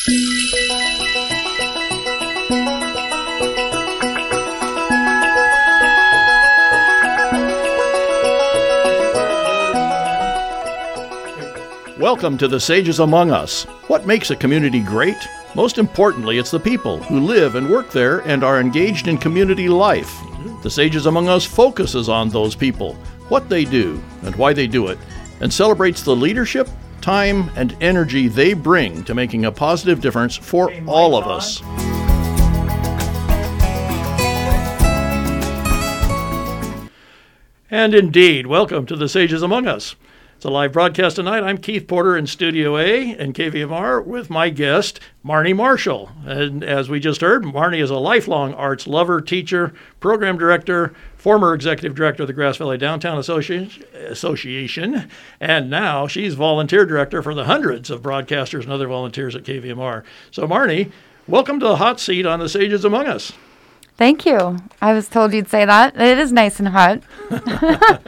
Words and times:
Welcome 0.00 0.18
to 12.38 12.48
the 12.48 12.58
Sages 12.58 13.00
Among 13.00 13.30
Us. 13.30 13.64
What 13.88 14.06
makes 14.06 14.30
a 14.30 14.36
community 14.36 14.80
great? 14.80 15.18
Most 15.54 15.76
importantly, 15.76 16.38
it's 16.38 16.50
the 16.50 16.58
people 16.58 17.02
who 17.02 17.20
live 17.20 17.54
and 17.54 17.68
work 17.68 17.90
there 17.90 18.20
and 18.20 18.42
are 18.42 18.58
engaged 18.58 19.06
in 19.06 19.18
community 19.18 19.68
life. 19.68 20.18
The 20.62 20.70
Sages 20.70 21.04
Among 21.04 21.28
Us 21.28 21.44
focuses 21.44 22.08
on 22.08 22.30
those 22.30 22.54
people, 22.54 22.94
what 23.28 23.50
they 23.50 23.66
do, 23.66 24.02
and 24.22 24.34
why 24.36 24.54
they 24.54 24.66
do 24.66 24.86
it, 24.86 24.98
and 25.40 25.52
celebrates 25.52 26.02
the 26.02 26.16
leadership, 26.16 26.70
time, 27.00 27.50
and 27.56 27.76
energy 27.80 28.28
they 28.28 28.52
bring 28.52 29.04
to 29.04 29.14
making 29.14 29.44
a 29.44 29.52
positive 29.52 30.00
difference 30.00 30.36
for 30.36 30.72
all 30.86 31.16
of 31.16 31.26
us. 31.26 31.62
And 37.70 37.94
indeed, 37.94 38.46
welcome 38.46 38.84
to 38.86 38.96
the 38.96 39.08
Sages 39.08 39.42
Among 39.42 39.68
Us. 39.68 39.94
It's 40.40 40.44
a 40.46 40.50
live 40.50 40.72
broadcast 40.72 41.16
tonight. 41.16 41.44
I'm 41.44 41.58
Keith 41.58 41.86
Porter 41.86 42.16
in 42.16 42.26
Studio 42.26 42.78
A 42.78 43.14
and 43.14 43.34
KVMR 43.34 44.04
with 44.04 44.30
my 44.30 44.48
guest, 44.48 44.98
Marni 45.22 45.54
Marshall. 45.54 46.10
And 46.24 46.64
as 46.64 46.88
we 46.88 46.98
just 46.98 47.20
heard, 47.20 47.44
Marni 47.44 47.80
is 47.80 47.90
a 47.90 47.96
lifelong 47.96 48.54
arts 48.54 48.86
lover, 48.86 49.20
teacher, 49.20 49.74
program 50.00 50.38
director, 50.38 50.94
former 51.20 51.52
executive 51.52 51.94
director 51.94 52.22
of 52.22 52.26
the 52.28 52.32
Grass 52.32 52.56
Valley 52.56 52.78
Downtown 52.78 53.18
Association, 53.18 55.10
and 55.38 55.68
now 55.68 56.06
she's 56.06 56.32
volunteer 56.32 56.86
director 56.86 57.22
for 57.22 57.34
the 57.34 57.44
hundreds 57.44 57.90
of 57.90 58.00
broadcasters 58.00 58.62
and 58.62 58.72
other 58.72 58.88
volunteers 58.88 59.36
at 59.36 59.44
KVMR. 59.44 60.02
So, 60.30 60.46
Marni, 60.48 60.90
welcome 61.28 61.60
to 61.60 61.66
the 61.66 61.76
hot 61.76 62.00
seat 62.00 62.24
on 62.24 62.38
the 62.40 62.48
Sages 62.48 62.86
Among 62.86 63.06
Us. 63.06 63.32
Thank 63.98 64.24
you. 64.24 64.60
I 64.80 64.94
was 64.94 65.08
told 65.08 65.34
you'd 65.34 65.50
say 65.50 65.66
that. 65.66 65.94
It 66.00 66.16
is 66.16 66.32
nice 66.32 66.58
and 66.58 66.68
hot. 66.68 67.02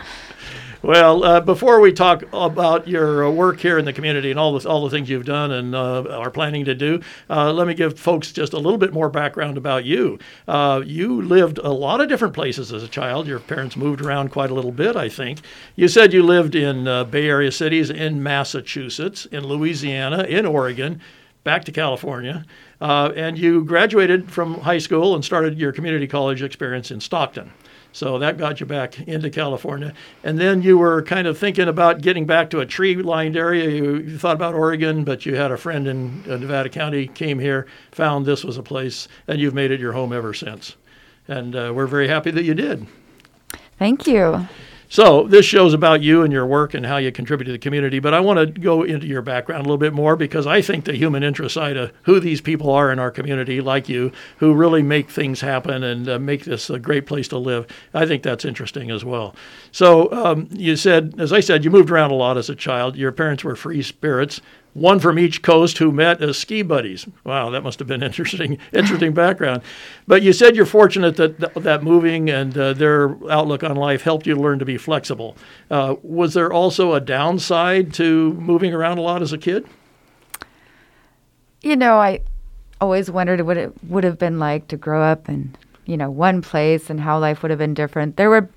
Well, 0.82 1.22
uh, 1.22 1.40
before 1.40 1.78
we 1.78 1.92
talk 1.92 2.24
about 2.32 2.88
your 2.88 3.24
uh, 3.24 3.30
work 3.30 3.60
here 3.60 3.78
in 3.78 3.84
the 3.84 3.92
community 3.92 4.32
and 4.32 4.40
all 4.40 4.58
the 4.58 4.68
all 4.68 4.82
the 4.82 4.90
things 4.90 5.08
you've 5.08 5.24
done 5.24 5.52
and 5.52 5.76
uh, 5.76 6.02
are 6.02 6.30
planning 6.32 6.64
to 6.64 6.74
do, 6.74 7.00
uh, 7.30 7.52
let 7.52 7.68
me 7.68 7.74
give 7.74 7.96
folks 7.96 8.32
just 8.32 8.52
a 8.52 8.58
little 8.58 8.78
bit 8.78 8.92
more 8.92 9.08
background 9.08 9.56
about 9.56 9.84
you. 9.84 10.18
Uh, 10.48 10.82
you 10.84 11.22
lived 11.22 11.58
a 11.58 11.70
lot 11.70 12.00
of 12.00 12.08
different 12.08 12.34
places 12.34 12.72
as 12.72 12.82
a 12.82 12.88
child. 12.88 13.28
Your 13.28 13.38
parents 13.38 13.76
moved 13.76 14.00
around 14.00 14.32
quite 14.32 14.50
a 14.50 14.54
little 14.54 14.72
bit, 14.72 14.96
I 14.96 15.08
think. 15.08 15.38
You 15.76 15.86
said 15.86 16.12
you 16.12 16.24
lived 16.24 16.56
in 16.56 16.88
uh, 16.88 17.04
Bay 17.04 17.28
Area 17.28 17.52
cities, 17.52 17.88
in 17.88 18.20
Massachusetts, 18.20 19.26
in 19.26 19.46
Louisiana, 19.46 20.24
in 20.24 20.44
Oregon, 20.44 21.00
back 21.44 21.64
to 21.66 21.72
California, 21.72 22.44
and 22.80 23.38
you 23.38 23.64
graduated 23.64 24.28
from 24.32 24.54
high 24.54 24.78
school 24.78 25.14
and 25.14 25.24
started 25.24 25.60
your 25.60 25.70
community 25.70 26.08
college 26.08 26.42
experience 26.42 26.90
in 26.90 27.00
Stockton. 27.00 27.52
So 27.92 28.18
that 28.18 28.38
got 28.38 28.58
you 28.58 28.66
back 28.66 28.98
into 29.00 29.28
California. 29.30 29.92
And 30.24 30.38
then 30.38 30.62
you 30.62 30.78
were 30.78 31.02
kind 31.02 31.26
of 31.26 31.36
thinking 31.36 31.68
about 31.68 32.00
getting 32.00 32.26
back 32.26 32.50
to 32.50 32.60
a 32.60 32.66
tree 32.66 32.96
lined 32.96 33.36
area. 33.36 33.68
You, 33.68 33.96
you, 33.96 34.18
thought 34.18 34.34
about 34.34 34.54
Oregon, 34.54 35.04
but 35.04 35.26
you 35.26 35.36
had 35.36 35.50
a 35.52 35.56
friend 35.58 35.86
in 35.86 36.24
uh, 36.28 36.36
Nevada 36.38 36.70
County, 36.70 37.06
came 37.06 37.38
here, 37.38 37.66
found 37.90 38.24
this 38.24 38.44
was 38.44 38.56
a 38.56 38.62
place, 38.62 39.08
and 39.28 39.38
you've 39.38 39.54
made 39.54 39.70
it 39.70 39.78
your 39.78 39.92
home 39.92 40.12
ever 40.12 40.32
since. 40.32 40.76
And 41.28 41.54
uh, 41.54 41.72
we're 41.74 41.86
very 41.86 42.08
happy 42.08 42.30
that 42.30 42.44
you 42.44 42.54
did. 42.54 42.86
Thank 43.78 44.06
you. 44.06 44.48
So 44.92 45.22
this 45.22 45.46
show's 45.46 45.72
about 45.72 46.02
you 46.02 46.20
and 46.20 46.30
your 46.30 46.44
work 46.44 46.74
and 46.74 46.84
how 46.84 46.98
you 46.98 47.10
contribute 47.10 47.46
to 47.46 47.52
the 47.52 47.58
community. 47.58 47.98
But 47.98 48.12
I 48.12 48.20
want 48.20 48.40
to 48.40 48.60
go 48.60 48.82
into 48.82 49.06
your 49.06 49.22
background 49.22 49.60
a 49.60 49.64
little 49.64 49.78
bit 49.78 49.94
more 49.94 50.16
because 50.16 50.46
I 50.46 50.60
think 50.60 50.84
the 50.84 50.92
human 50.92 51.22
interest 51.22 51.54
side 51.54 51.78
of 51.78 51.94
who 52.02 52.20
these 52.20 52.42
people 52.42 52.68
are 52.68 52.92
in 52.92 52.98
our 52.98 53.10
community, 53.10 53.62
like 53.62 53.88
you, 53.88 54.12
who 54.36 54.52
really 54.52 54.82
make 54.82 55.08
things 55.08 55.40
happen 55.40 55.82
and 55.82 56.06
uh, 56.10 56.18
make 56.18 56.44
this 56.44 56.68
a 56.68 56.78
great 56.78 57.06
place 57.06 57.26
to 57.28 57.38
live, 57.38 57.66
I 57.94 58.04
think 58.04 58.22
that's 58.22 58.44
interesting 58.44 58.90
as 58.90 59.02
well. 59.02 59.34
So 59.70 60.12
um, 60.12 60.50
you 60.52 60.76
said, 60.76 61.14
as 61.16 61.32
I 61.32 61.40
said, 61.40 61.64
you 61.64 61.70
moved 61.70 61.90
around 61.90 62.10
a 62.10 62.16
lot 62.16 62.36
as 62.36 62.50
a 62.50 62.54
child. 62.54 62.94
Your 62.94 63.12
parents 63.12 63.42
were 63.42 63.56
free 63.56 63.80
spirits 63.80 64.42
one 64.74 64.98
from 64.98 65.18
each 65.18 65.42
coast 65.42 65.78
who 65.78 65.92
met 65.92 66.22
as 66.22 66.38
ski 66.38 66.62
buddies. 66.62 67.06
Wow, 67.24 67.50
that 67.50 67.62
must 67.62 67.78
have 67.78 67.88
been 67.88 68.02
interesting, 68.02 68.58
interesting 68.72 69.12
background. 69.12 69.62
But 70.06 70.22
you 70.22 70.32
said 70.32 70.56
you're 70.56 70.66
fortunate 70.66 71.16
that 71.16 71.54
that 71.54 71.82
moving 71.82 72.30
and 72.30 72.56
uh, 72.56 72.72
their 72.72 73.10
outlook 73.30 73.62
on 73.62 73.76
life 73.76 74.02
helped 74.02 74.26
you 74.26 74.36
learn 74.36 74.58
to 74.58 74.64
be 74.64 74.78
flexible. 74.78 75.36
Uh, 75.70 75.96
was 76.02 76.34
there 76.34 76.52
also 76.52 76.94
a 76.94 77.00
downside 77.00 77.92
to 77.94 78.32
moving 78.34 78.72
around 78.72 78.98
a 78.98 79.02
lot 79.02 79.22
as 79.22 79.32
a 79.32 79.38
kid? 79.38 79.66
You 81.62 81.76
know, 81.76 81.96
I 81.96 82.20
always 82.80 83.10
wondered 83.10 83.42
what 83.42 83.56
it 83.56 83.72
would 83.84 84.04
have 84.04 84.18
been 84.18 84.38
like 84.38 84.68
to 84.68 84.76
grow 84.76 85.02
up 85.02 85.28
in, 85.28 85.54
you 85.86 85.96
know, 85.96 86.10
one 86.10 86.42
place 86.42 86.90
and 86.90 86.98
how 86.98 87.18
life 87.18 87.42
would 87.42 87.50
have 87.50 87.58
been 87.58 87.74
different. 87.74 88.16
There 88.16 88.30
were 88.30 88.48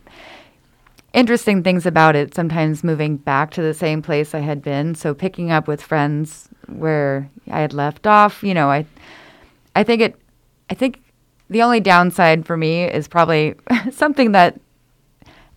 interesting 1.15 1.63
things 1.63 1.85
about 1.85 2.15
it. 2.15 2.35
Sometimes 2.35 2.83
moving 2.83 3.17
back 3.17 3.51
to 3.51 3.61
the 3.61 3.73
same 3.73 4.01
place 4.01 4.35
I 4.35 4.39
had 4.39 4.61
been, 4.61 4.93
so 4.93 5.13
picking 5.13 5.49
up 5.49 5.67
with 5.67 5.81
friends 5.81 6.49
where 6.67 7.29
I 7.49 7.61
had 7.61 7.73
left 7.73 8.05
off. 8.05 8.43
You 8.43 8.53
know, 8.53 8.69
I, 8.69 8.85
I 9.75 9.83
think 9.83 10.01
it, 10.01 10.15
I 10.69 10.75
think 10.75 11.01
the 11.49 11.63
only 11.63 11.79
downside 11.79 12.45
for 12.45 12.57
me 12.57 12.83
is 12.83 13.07
probably 13.07 13.55
something 13.91 14.33
that 14.33 14.59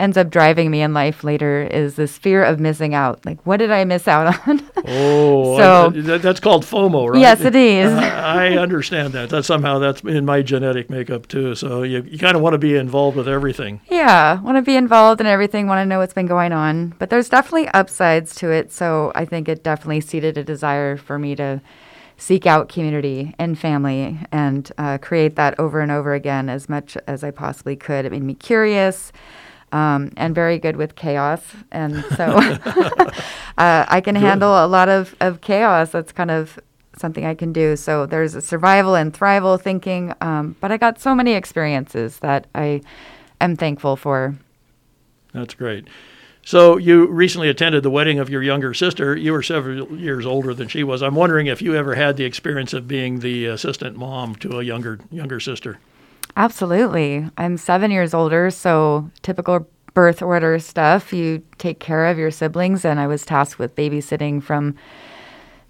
ends 0.01 0.17
up 0.17 0.31
driving 0.31 0.71
me 0.71 0.81
in 0.81 0.95
life 0.95 1.25
later 1.25 1.63
is 1.63 1.97
this 1.97 2.17
fear 2.17 2.45
of 2.45 2.61
missing 2.61 2.95
out. 2.95 3.25
Like, 3.27 3.45
what 3.47 3.57
did 3.59 3.71
I 3.71 3.85
miss 3.85 4.07
out 4.07 4.27
on? 4.49 4.63
oh, 4.87 5.57
so 5.57 5.87
I, 5.87 6.01
that, 6.03 6.23
that's 6.23 6.41
called 6.41 6.65
FOMO, 6.65 7.11
right? 7.11 7.21
Yes, 7.21 7.41
it 7.41 7.57
is. 7.57 7.93
I, 7.93 8.47
I 8.47 8.59
understand 8.59 9.13
that. 9.15 9.31
That 9.31 9.45
somehow 9.45 9.79
that's 9.79 10.03
in 10.03 10.25
my 10.25 10.43
genetic 10.43 10.89
makeup 10.91 11.27
too. 11.29 11.55
So 11.55 11.83
you, 11.83 12.03
you 12.03 12.19
kind 12.19 12.37
of 12.37 12.43
want 12.43 12.55
to 12.55 12.59
be 12.59 12.77
involved 12.77 13.17
with 13.17 13.29
everything. 13.29 13.81
Yeah, 13.91 14.41
want 14.41 14.57
to 14.57 14.63
be 14.63 14.77
involved 14.77 15.21
in 15.21 15.27
everything. 15.27 15.67
Want 15.67 15.81
to 15.81 15.87
know 15.87 15.99
what's 15.99 16.15
been 16.15 16.27
going 16.27 16.53
on. 16.53 16.95
But 16.99 17.11
there's 17.11 17.29
definitely 17.29 17.69
upsides 17.69 18.35
to 18.37 18.51
it. 18.51 18.73
So 18.73 19.13
I 19.15 19.25
think 19.25 19.49
it 19.49 19.63
definitely 19.65 20.01
seeded 20.01 20.39
a 20.39 20.45
desire 20.45 20.97
for 20.97 21.19
me 21.19 21.35
to 21.37 21.61
seek 22.19 22.47
out 22.47 22.69
community 22.69 23.35
and 23.39 23.57
family 23.59 24.19
and 24.33 24.73
uh, 24.77 24.99
create 24.99 25.37
that 25.37 25.59
over 25.59 25.81
and 25.81 25.93
over 25.93 26.15
again 26.15 26.49
as 26.49 26.69
much 26.69 26.97
as 27.07 27.23
I 27.23 27.31
possibly 27.31 27.77
could. 27.77 28.05
It 28.05 28.13
made 28.13 28.25
me 28.25 28.35
curious 28.35 29.13
um, 29.73 30.13
and 30.17 30.35
very 30.35 30.59
good 30.59 30.77
with 30.77 30.95
chaos. 30.95 31.43
And 31.71 32.05
so 32.17 32.25
uh, 33.59 33.85
I 33.89 34.01
can 34.01 34.15
good. 34.15 34.23
handle 34.23 34.65
a 34.65 34.67
lot 34.67 34.89
of, 34.89 35.15
of 35.21 35.41
chaos. 35.41 35.91
That's 35.91 36.13
kind 36.13 36.31
of 36.31 36.59
something 36.97 37.25
I 37.25 37.35
can 37.35 37.53
do. 37.53 37.77
So 37.77 38.07
there's 38.07 38.35
a 38.35 38.41
survival 38.41 38.95
and 38.95 39.13
thrival 39.13 39.61
thinking. 39.61 40.15
Um, 40.21 40.57
but 40.61 40.73
I 40.73 40.77
got 40.77 41.01
so 41.01 41.15
many 41.15 41.33
experiences 41.33 42.19
that 42.19 42.47
I 42.55 42.83
am 43.41 43.57
thankful 43.57 43.97
for. 43.97 44.37
That's 45.33 45.55
great. 45.55 45.87
So 46.43 46.79
you 46.79 47.07
recently 47.09 47.51
attended 47.51 47.83
the 47.83 47.91
wedding 47.91 48.19
of 48.19 48.31
your 48.31 48.43
younger 48.43 48.73
sister. 48.73 49.15
You 49.15 49.33
were 49.33 49.43
several 49.43 49.99
years 49.99 50.25
older 50.25 50.55
than 50.55 50.67
she 50.69 50.83
was. 50.83 51.03
I'm 51.03 51.15
wondering 51.15 51.47
if 51.47 51.61
you 51.61 51.77
ever 51.77 51.95
had 51.95 52.17
the 52.17 52.25
experience 52.25 52.73
of 52.73 52.89
being 52.89 53.21
the 53.21 53.47
assistant 53.47 53.99
mom 53.99 54.35
to 54.37 54.59
a 54.59 54.63
younger 54.63 54.99
younger 55.11 55.41
sister. 55.41 55.79
Absolutely. 56.37 57.29
I'm 57.37 57.57
seven 57.57 57.91
years 57.91 58.15
older, 58.15 58.51
so 58.51 59.11
typical 59.23 59.69
birth 59.95 60.23
order 60.23 60.59
stuff. 60.61 61.13
You 61.13 61.43
take 61.59 61.81
care 61.81 62.07
of 62.07 62.19
your 62.19 62.31
siblings, 62.31 62.85
and 62.85 63.01
I 63.01 63.07
was 63.07 63.25
tasked 63.25 63.59
with 63.59 63.75
babysitting 63.75 64.43
from 64.43 64.77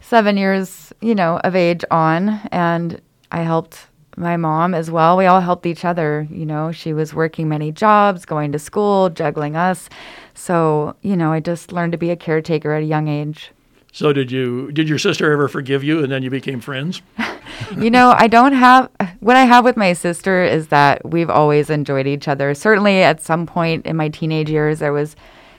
seven 0.00 0.36
years, 0.36 0.92
you 1.00 1.14
know, 1.14 1.38
of 1.38 1.56
age 1.56 1.84
on, 1.90 2.40
and 2.52 3.00
I 3.32 3.42
helped 3.42 3.86
my 4.16 4.36
mom 4.36 4.74
as 4.74 4.90
well. 4.90 5.16
We 5.16 5.26
all 5.26 5.40
helped 5.40 5.64
each 5.64 5.84
other. 5.84 6.26
You 6.30 6.44
know, 6.44 6.72
she 6.72 6.92
was 6.92 7.14
working 7.14 7.48
many 7.48 7.72
jobs, 7.72 8.26
going 8.26 8.52
to 8.52 8.58
school, 8.58 9.08
juggling 9.10 9.56
us. 9.56 9.88
So, 10.34 10.96
you 11.02 11.16
know, 11.16 11.32
I 11.32 11.40
just 11.40 11.72
learned 11.72 11.92
to 11.92 11.98
be 11.98 12.10
a 12.10 12.16
caretaker 12.16 12.72
at 12.72 12.82
a 12.82 12.86
young 12.86 13.08
age. 13.08 13.52
So 13.92 14.12
did 14.12 14.30
you 14.30 14.70
did 14.72 14.88
your 14.88 14.98
sister 14.98 15.32
ever 15.32 15.48
forgive 15.48 15.82
you 15.82 16.02
and 16.02 16.12
then 16.12 16.22
you 16.22 16.30
became 16.30 16.60
friends? 16.60 17.02
you 17.76 17.90
know, 17.90 18.14
I 18.16 18.26
don't 18.26 18.52
have 18.52 18.90
what 19.20 19.36
I 19.36 19.44
have 19.44 19.64
with 19.64 19.76
my 19.76 19.92
sister 19.92 20.44
is 20.44 20.68
that 20.68 21.08
we've 21.08 21.30
always 21.30 21.70
enjoyed 21.70 22.06
each 22.06 22.28
other. 22.28 22.54
Certainly 22.54 23.02
at 23.02 23.22
some 23.22 23.46
point 23.46 23.86
in 23.86 23.96
my 23.96 24.08
teenage 24.08 24.50
years 24.50 24.78
there 24.78 24.92
was 24.92 25.16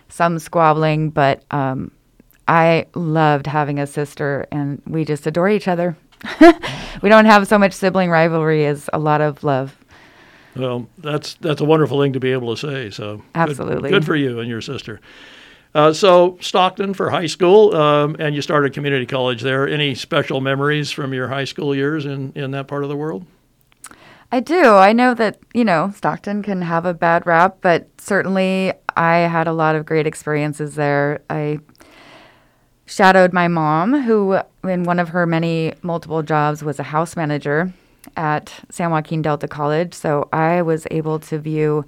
some 0.10 0.40
squabbling, 0.40 1.10
but 1.10 1.44
um, 1.52 1.92
I 2.48 2.88
loved 2.96 3.48
having 3.48 3.80
a 3.80 3.88
sister 3.88 4.48
and 4.52 4.82
we 4.86 5.06
just 5.06 5.28
adore 5.28 5.50
each 5.50 5.68
other. 5.68 5.98
we 7.02 7.10
don't 7.10 7.26
have 7.26 7.48
so 7.48 7.58
much 7.58 7.74
sibling 7.74 8.10
rivalry 8.10 8.66
as 8.66 8.90
a 8.92 9.00
lot 9.00 9.22
of 9.22 9.44
love. 9.44 9.78
Well, 10.56 10.88
that's 10.98 11.36
that's 11.36 11.62
a 11.62 11.66
wonderful 11.66 12.02
thing 12.02 12.14
to 12.14 12.20
be 12.20 12.32
able 12.32 12.56
to 12.56 12.68
say. 12.68 12.90
So 12.90 13.22
absolutely 13.36 13.90
good, 13.90 14.02
good 14.02 14.06
for 14.06 14.16
you 14.16 14.40
and 14.40 14.50
your 14.50 14.62
sister. 14.62 15.00
Uh, 15.76 15.94
so 15.94 16.38
Stockton 16.42 16.94
for 16.94 17.10
high 17.10 17.28
school, 17.28 17.76
um, 17.76 18.16
and 18.20 18.34
you 18.34 18.42
started 18.42 18.74
community 18.74 19.06
college 19.06 19.42
there. 19.42 19.68
Any 19.68 19.94
special 19.94 20.42
memories 20.42 20.92
from 20.92 21.14
your 21.14 21.28
high 21.28 21.46
school 21.46 21.76
years 21.76 22.06
in, 22.06 22.32
in 22.34 22.52
that 22.52 22.68
part 22.68 22.84
of 22.84 22.90
the 22.90 22.96
world? 22.96 23.26
I 24.32 24.40
do. 24.40 24.76
I 24.76 24.94
know 24.94 25.14
that, 25.16 25.40
you 25.54 25.66
know, 25.66 25.92
Stockton 25.96 26.44
can 26.44 26.62
have 26.62 26.86
a 26.86 26.94
bad 26.94 27.26
rap, 27.26 27.58
but 27.62 27.88
certainly 28.00 28.74
I 28.96 29.18
had 29.20 29.48
a 29.48 29.54
lot 29.54 29.76
of 29.76 29.86
great 29.86 30.06
experiences 30.06 30.76
there. 30.76 31.22
I 31.30 31.60
shadowed 32.86 33.34
my 33.34 33.48
mom, 33.48 34.02
who 34.04 34.40
in 34.64 34.84
one 34.84 35.00
of 35.00 35.10
her 35.10 35.26
many 35.26 35.74
multiple 35.82 36.22
jobs 36.22 36.64
was 36.64 36.80
a 36.80 36.84
house 36.84 37.16
manager 37.16 37.72
at 38.16 38.54
San 38.70 38.92
Joaquin 38.92 39.22
Delta 39.22 39.48
College. 39.48 39.94
So 39.94 40.30
I 40.34 40.62
was 40.62 40.86
able 40.92 41.20
to 41.20 41.40
view 41.40 41.86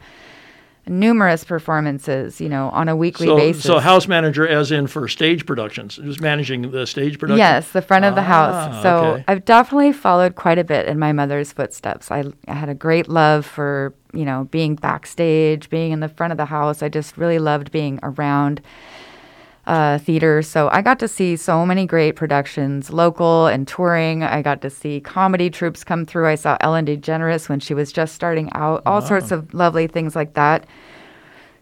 numerous 0.88 1.44
performances, 1.44 2.42
you 2.42 2.50
know, 2.50 2.70
on 2.70 2.90
a 2.90 2.96
weekly 2.96 3.28
so, 3.28 3.36
basis. 3.36 3.64
So 3.64 3.80
house 3.80 4.08
manager 4.08 4.48
as 4.48 4.72
in 4.72 4.88
for 4.88 5.08
stage 5.08 5.46
productions, 5.46 5.98
just 5.98 6.22
managing 6.22 6.72
the 6.72 6.86
stage 6.88 7.20
production? 7.20 7.38
Yes, 7.38 7.72
the 7.72 7.82
front 7.82 8.06
of 8.06 8.16
the 8.16 8.22
Ah, 8.22 8.24
house. 8.24 8.84
So 8.84 9.06
okay. 9.06 9.24
I've 9.28 9.46
definitely 9.46 9.94
followed 9.94 10.36
quite 10.36 10.58
a 10.58 10.64
bit 10.64 10.88
in 10.88 10.98
my 11.00 11.12
mother's 11.12 11.52
footsteps. 11.52 12.12
I, 12.12 12.26
I 12.48 12.54
had 12.54 12.70
a 12.70 12.76
great 12.76 13.08
love 13.08 13.46
for, 13.46 13.94
you 14.14 14.26
know, 14.26 14.48
being 14.52 14.76
backstage, 14.76 15.70
being 15.70 15.92
in 15.92 16.00
the 16.00 16.10
front 16.10 16.32
of 16.32 16.38
the 16.38 16.46
house. 16.46 16.82
I 16.82 16.90
just 16.90 17.18
really 17.18 17.40
loved 17.40 17.72
being 17.72 18.00
around 18.04 18.62
uh, 19.68 19.98
theater. 20.00 20.42
So 20.42 20.70
I 20.72 20.82
got 20.82 21.00
to 21.00 21.08
see 21.08 21.36
so 21.36 21.66
many 21.66 21.86
great 21.86 22.16
productions, 22.16 22.92
local 22.92 23.48
and 23.48 23.68
touring. 23.68 24.24
I 24.24 24.42
got 24.42 24.62
to 24.62 24.70
see 24.70 25.00
comedy 25.00 25.50
troupes 25.50 25.84
come 25.84 26.06
through. 26.06 26.28
I 26.28 26.36
saw 26.36 26.58
Ellen 26.62 26.86
DeGeneres 26.86 27.50
when 27.50 27.60
she 27.60 27.74
was 27.74 27.92
just 27.92 28.16
starting 28.16 28.50
out. 28.54 28.82
All 28.86 29.02
sorts 29.02 29.32
of 29.32 29.54
lovely 29.54 29.88
things 29.88 30.16
like 30.16 30.34
that. 30.34 30.66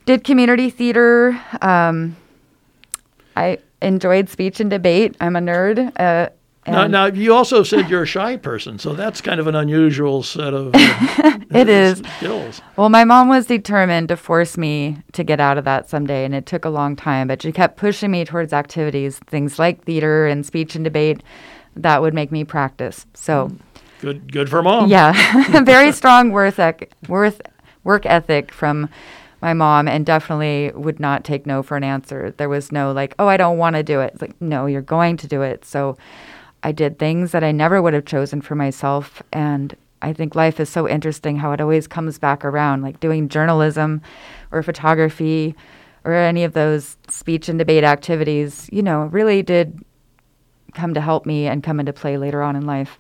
Did 0.05 0.23
community 0.23 0.69
theater. 0.69 1.39
Um, 1.61 2.15
I 3.35 3.59
enjoyed 3.81 4.29
speech 4.29 4.59
and 4.59 4.69
debate. 4.69 5.15
I'm 5.19 5.35
a 5.35 5.39
nerd. 5.39 5.91
Uh, 5.99 6.29
Now, 6.67 6.85
now, 6.87 7.05
you 7.05 7.33
also 7.33 7.63
said 7.63 7.89
you're 7.89 8.03
a 8.03 8.05
shy 8.07 8.37
person, 8.37 8.77
so 8.77 8.93
that's 8.93 9.21
kind 9.21 9.39
of 9.39 9.47
an 9.47 9.55
unusual 9.55 10.21
set 10.21 10.53
of 10.53 10.67
uh, 10.75 11.39
It 11.49 11.67
is. 11.67 12.03
skills. 12.17 12.61
Well, 12.75 12.89
my 12.89 13.05
mom 13.05 13.27
was 13.27 13.47
determined 13.47 14.09
to 14.09 14.17
force 14.17 14.55
me 14.57 14.97
to 15.13 15.23
get 15.23 15.39
out 15.39 15.57
of 15.57 15.65
that 15.65 15.89
someday, 15.89 16.25
and 16.25 16.35
it 16.35 16.45
took 16.45 16.65
a 16.65 16.69
long 16.69 16.95
time, 16.95 17.27
but 17.27 17.41
she 17.41 17.51
kept 17.51 17.77
pushing 17.77 18.11
me 18.11 18.23
towards 18.23 18.53
activities, 18.53 19.17
things 19.27 19.57
like 19.57 19.83
theater 19.85 20.27
and 20.27 20.45
speech 20.45 20.75
and 20.75 20.83
debate 20.83 21.23
that 21.75 22.01
would 22.01 22.13
make 22.13 22.31
me 22.31 22.43
practice. 22.43 23.05
So, 23.15 23.49
Good, 24.01 24.31
good 24.31 24.49
for 24.49 24.61
mom. 24.61 24.89
yeah, 24.89 25.13
very 25.63 25.91
strong 25.91 26.31
worth 26.31 26.59
ec- 26.59 26.91
worth 27.07 27.41
work 27.83 28.05
ethic 28.05 28.51
from 28.51 28.89
my 29.41 29.53
mom, 29.53 29.87
and 29.87 30.05
definitely 30.05 30.71
would 30.75 30.99
not 30.99 31.23
take 31.23 31.45
no 31.47 31.63
for 31.63 31.77
an 31.77 31.83
answer. 31.83 32.31
There 32.37 32.49
was 32.49 32.71
no 32.71 32.91
like, 32.91 33.15
oh, 33.17 33.27
I 33.27 33.37
don't 33.37 33.57
want 33.57 33.75
to 33.77 33.83
do 33.83 34.01
it. 34.01 34.11
It's 34.13 34.21
like, 34.21 34.39
no, 34.41 34.65
you're 34.67 34.81
going 34.81 35.15
to 35.17 35.27
do 35.27 35.41
it. 35.41 35.63
So, 35.65 35.97
I 36.63 36.71
did 36.71 36.99
things 36.99 37.31
that 37.31 37.43
I 37.43 37.51
never 37.51 37.81
would 37.81 37.93
have 37.93 38.05
chosen 38.05 38.41
for 38.41 38.55
myself, 38.55 39.21
and 39.31 39.75
I 40.01 40.13
think 40.13 40.35
life 40.35 40.59
is 40.59 40.69
so 40.69 40.87
interesting 40.87 41.37
how 41.37 41.51
it 41.51 41.61
always 41.61 41.87
comes 41.87 42.19
back 42.19 42.45
around, 42.45 42.81
like 42.81 42.99
doing 42.99 43.29
journalism 43.29 44.01
or 44.51 44.63
photography 44.63 45.55
or 46.05 46.13
any 46.13 46.43
of 46.43 46.53
those 46.53 46.97
speech 47.07 47.49
and 47.49 47.59
debate 47.59 47.83
activities, 47.83 48.69
you 48.71 48.81
know, 48.81 49.03
really 49.05 49.43
did 49.43 49.83
come 50.73 50.93
to 50.93 51.01
help 51.01 51.25
me 51.25 51.47
and 51.47 51.63
come 51.63 51.79
into 51.79 51.93
play 51.93 52.17
later 52.17 52.41
on 52.41 52.55
in 52.55 52.65
life. 52.65 52.99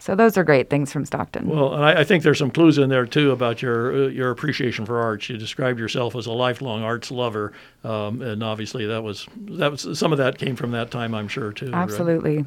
So 0.00 0.16
those 0.16 0.38
are 0.38 0.44
great 0.44 0.70
things 0.70 0.90
from 0.90 1.04
Stockton. 1.04 1.46
Well, 1.46 1.74
and 1.74 1.84
I, 1.84 2.00
I 2.00 2.04
think 2.04 2.24
there's 2.24 2.38
some 2.38 2.50
clues 2.50 2.78
in 2.78 2.88
there 2.88 3.04
too 3.04 3.32
about 3.32 3.60
your 3.60 3.92
uh, 3.92 4.08
your 4.08 4.30
appreciation 4.30 4.86
for 4.86 4.98
arts. 4.98 5.28
You 5.28 5.36
described 5.36 5.78
yourself 5.78 6.16
as 6.16 6.24
a 6.26 6.32
lifelong 6.32 6.82
arts 6.82 7.10
lover, 7.10 7.52
um, 7.84 8.22
and 8.22 8.42
obviously 8.42 8.86
that 8.86 9.02
was 9.02 9.26
that 9.36 9.70
was 9.70 9.98
some 9.98 10.10
of 10.10 10.18
that 10.18 10.38
came 10.38 10.56
from 10.56 10.70
that 10.72 10.90
time, 10.90 11.14
I'm 11.14 11.28
sure 11.28 11.52
too. 11.52 11.70
right? 11.70 11.82
Absolutely. 11.82 12.46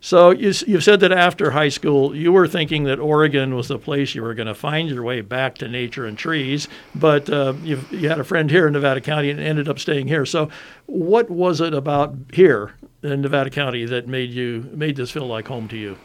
So 0.00 0.30
you, 0.30 0.52
you've 0.66 0.84
said 0.84 1.00
that 1.00 1.10
after 1.10 1.50
high 1.50 1.70
school, 1.70 2.14
you 2.14 2.30
were 2.30 2.46
thinking 2.46 2.84
that 2.84 3.00
Oregon 3.00 3.56
was 3.56 3.66
the 3.66 3.78
place 3.80 4.14
you 4.14 4.22
were 4.22 4.34
going 4.34 4.46
to 4.46 4.54
find 4.54 4.88
your 4.88 5.02
way 5.02 5.22
back 5.22 5.56
to 5.56 5.66
nature 5.66 6.06
and 6.06 6.16
trees, 6.16 6.68
but 6.94 7.28
uh, 7.28 7.54
you've, 7.64 7.90
you 7.92 8.08
had 8.08 8.20
a 8.20 8.24
friend 8.24 8.48
here 8.48 8.68
in 8.68 8.74
Nevada 8.74 9.00
County 9.00 9.28
and 9.28 9.40
ended 9.40 9.68
up 9.68 9.80
staying 9.80 10.06
here. 10.06 10.24
So, 10.24 10.50
what 10.86 11.28
was 11.28 11.60
it 11.60 11.74
about 11.74 12.14
here 12.32 12.74
in 13.02 13.22
Nevada 13.22 13.50
County 13.50 13.86
that 13.86 14.06
made 14.06 14.30
you 14.30 14.70
made 14.72 14.94
this 14.94 15.10
feel 15.10 15.26
like 15.26 15.48
home 15.48 15.66
to 15.66 15.76
you? 15.76 15.98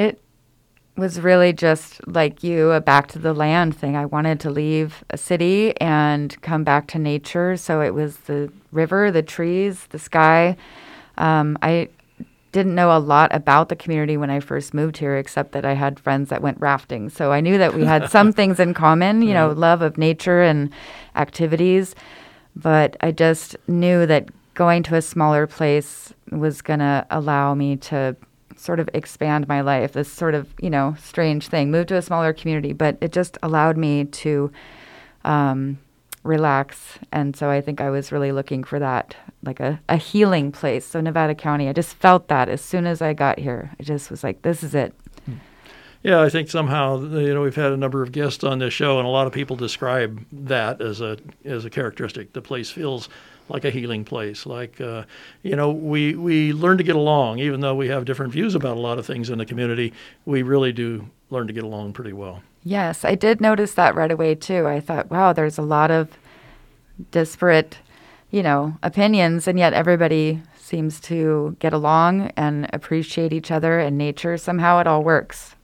It 0.00 0.20
was 0.96 1.20
really 1.20 1.52
just 1.52 2.06
like 2.06 2.42
you, 2.42 2.70
a 2.72 2.80
back 2.80 3.06
to 3.08 3.18
the 3.18 3.34
land 3.34 3.76
thing. 3.76 3.96
I 3.96 4.06
wanted 4.06 4.40
to 4.40 4.50
leave 4.50 5.04
a 5.10 5.18
city 5.18 5.78
and 5.80 6.40
come 6.40 6.64
back 6.64 6.86
to 6.88 6.98
nature. 6.98 7.56
So 7.56 7.80
it 7.80 7.92
was 7.92 8.16
the 8.18 8.50
river, 8.72 9.10
the 9.10 9.22
trees, 9.22 9.86
the 9.90 9.98
sky. 9.98 10.56
Um, 11.18 11.58
I 11.60 11.88
didn't 12.52 12.74
know 12.74 12.96
a 12.96 12.98
lot 12.98 13.34
about 13.34 13.68
the 13.68 13.76
community 13.76 14.16
when 14.16 14.30
I 14.30 14.40
first 14.40 14.72
moved 14.72 14.96
here, 14.96 15.16
except 15.16 15.52
that 15.52 15.64
I 15.64 15.74
had 15.74 16.00
friends 16.00 16.30
that 16.30 16.42
went 16.42 16.58
rafting. 16.60 17.10
So 17.10 17.30
I 17.30 17.40
knew 17.40 17.58
that 17.58 17.74
we 17.74 17.84
had 17.84 18.10
some 18.16 18.32
things 18.32 18.58
in 18.58 18.72
common, 18.72 19.22
you 19.22 19.34
know, 19.34 19.50
love 19.50 19.82
of 19.82 19.98
nature 19.98 20.42
and 20.42 20.72
activities. 21.14 21.94
But 22.56 22.96
I 23.00 23.12
just 23.12 23.56
knew 23.68 24.06
that 24.06 24.28
going 24.54 24.82
to 24.84 24.96
a 24.96 25.02
smaller 25.02 25.46
place 25.46 26.12
was 26.32 26.62
going 26.62 26.80
to 26.80 27.06
allow 27.10 27.54
me 27.54 27.76
to 27.76 28.16
sort 28.60 28.80
of 28.80 28.88
expand 28.92 29.48
my 29.48 29.60
life. 29.60 29.92
This 29.92 30.12
sort 30.12 30.34
of, 30.34 30.52
you 30.60 30.70
know, 30.70 30.94
strange 31.02 31.48
thing. 31.48 31.70
Moved 31.70 31.88
to 31.88 31.96
a 31.96 32.02
smaller 32.02 32.32
community, 32.32 32.72
but 32.72 32.98
it 33.00 33.12
just 33.12 33.38
allowed 33.42 33.76
me 33.76 34.04
to 34.04 34.52
um, 35.24 35.78
relax. 36.22 36.98
And 37.10 37.34
so 37.34 37.50
I 37.50 37.60
think 37.60 37.80
I 37.80 37.90
was 37.90 38.12
really 38.12 38.32
looking 38.32 38.62
for 38.64 38.78
that, 38.78 39.16
like 39.42 39.60
a, 39.60 39.80
a 39.88 39.96
healing 39.96 40.52
place. 40.52 40.84
So 40.84 41.00
Nevada 41.00 41.34
County, 41.34 41.68
I 41.68 41.72
just 41.72 41.94
felt 41.94 42.28
that 42.28 42.48
as 42.48 42.60
soon 42.60 42.86
as 42.86 43.00
I 43.00 43.14
got 43.14 43.38
here. 43.38 43.70
I 43.80 43.82
just 43.82 44.10
was 44.10 44.22
like, 44.22 44.42
this 44.42 44.62
is 44.62 44.74
it. 44.74 44.94
Yeah, 46.02 46.22
I 46.22 46.30
think 46.30 46.48
somehow 46.48 46.98
you 46.98 47.34
know 47.34 47.42
we've 47.42 47.54
had 47.54 47.72
a 47.72 47.76
number 47.76 48.02
of 48.02 48.10
guests 48.10 48.42
on 48.42 48.58
this 48.58 48.72
show, 48.72 48.98
and 48.98 49.06
a 49.06 49.10
lot 49.10 49.26
of 49.26 49.34
people 49.34 49.54
describe 49.54 50.24
that 50.32 50.80
as 50.80 51.02
a 51.02 51.18
as 51.44 51.66
a 51.66 51.70
characteristic. 51.70 52.32
The 52.32 52.40
place 52.40 52.70
feels 52.70 53.10
like 53.50 53.64
a 53.64 53.70
healing 53.70 54.04
place. 54.04 54.46
Like 54.46 54.80
uh, 54.80 55.04
you 55.42 55.56
know, 55.56 55.70
we 55.70 56.14
we 56.14 56.52
learn 56.52 56.78
to 56.78 56.84
get 56.84 56.96
along, 56.96 57.40
even 57.40 57.60
though 57.60 57.74
we 57.74 57.88
have 57.88 58.04
different 58.04 58.32
views 58.32 58.54
about 58.54 58.76
a 58.76 58.80
lot 58.80 58.98
of 58.98 59.06
things 59.06 59.28
in 59.30 59.38
the 59.38 59.46
community. 59.46 59.92
We 60.24 60.42
really 60.42 60.72
do 60.72 61.10
learn 61.30 61.46
to 61.46 61.52
get 61.52 61.64
along 61.64 61.92
pretty 61.92 62.12
well. 62.12 62.42
Yes, 62.64 63.04
I 63.04 63.14
did 63.14 63.40
notice 63.40 63.74
that 63.74 63.94
right 63.94 64.10
away 64.10 64.34
too. 64.34 64.66
I 64.66 64.80
thought, 64.80 65.10
wow, 65.10 65.32
there's 65.32 65.58
a 65.58 65.62
lot 65.62 65.90
of 65.90 66.08
disparate, 67.10 67.78
you 68.30 68.42
know, 68.42 68.76
opinions, 68.82 69.48
and 69.48 69.58
yet 69.58 69.72
everybody 69.72 70.42
seems 70.56 71.00
to 71.00 71.56
get 71.58 71.72
along 71.72 72.32
and 72.36 72.68
appreciate 72.72 73.32
each 73.32 73.50
other 73.50 73.80
and 73.80 73.98
nature. 73.98 74.36
Somehow 74.36 74.78
it 74.78 74.86
all 74.86 75.02
works. 75.02 75.56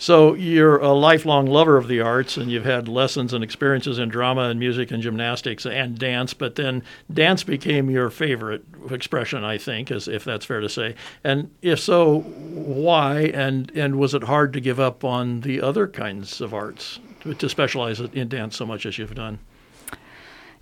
So 0.00 0.32
you're 0.32 0.78
a 0.78 0.94
lifelong 0.94 1.44
lover 1.44 1.76
of 1.76 1.86
the 1.86 2.00
arts, 2.00 2.38
and 2.38 2.50
you've 2.50 2.64
had 2.64 2.88
lessons 2.88 3.34
and 3.34 3.44
experiences 3.44 3.98
in 3.98 4.08
drama 4.08 4.44
and 4.44 4.58
music 4.58 4.90
and 4.90 5.02
gymnastics 5.02 5.66
and 5.66 5.98
dance. 5.98 6.32
But 6.32 6.54
then 6.54 6.82
dance 7.12 7.44
became 7.44 7.90
your 7.90 8.08
favorite 8.08 8.64
expression, 8.90 9.44
I 9.44 9.58
think, 9.58 9.90
if 9.90 10.24
that's 10.24 10.46
fair 10.46 10.60
to 10.60 10.70
say. 10.70 10.94
And 11.22 11.50
if 11.60 11.80
so, 11.80 12.20
why? 12.20 13.24
And 13.34 13.70
and 13.72 13.96
was 13.96 14.14
it 14.14 14.24
hard 14.24 14.54
to 14.54 14.60
give 14.60 14.80
up 14.80 15.04
on 15.04 15.42
the 15.42 15.60
other 15.60 15.86
kinds 15.86 16.40
of 16.40 16.54
arts 16.54 16.98
to, 17.20 17.34
to 17.34 17.48
specialize 17.50 18.00
in 18.00 18.30
dance 18.30 18.56
so 18.56 18.64
much 18.64 18.86
as 18.86 18.96
you've 18.96 19.14
done? 19.14 19.38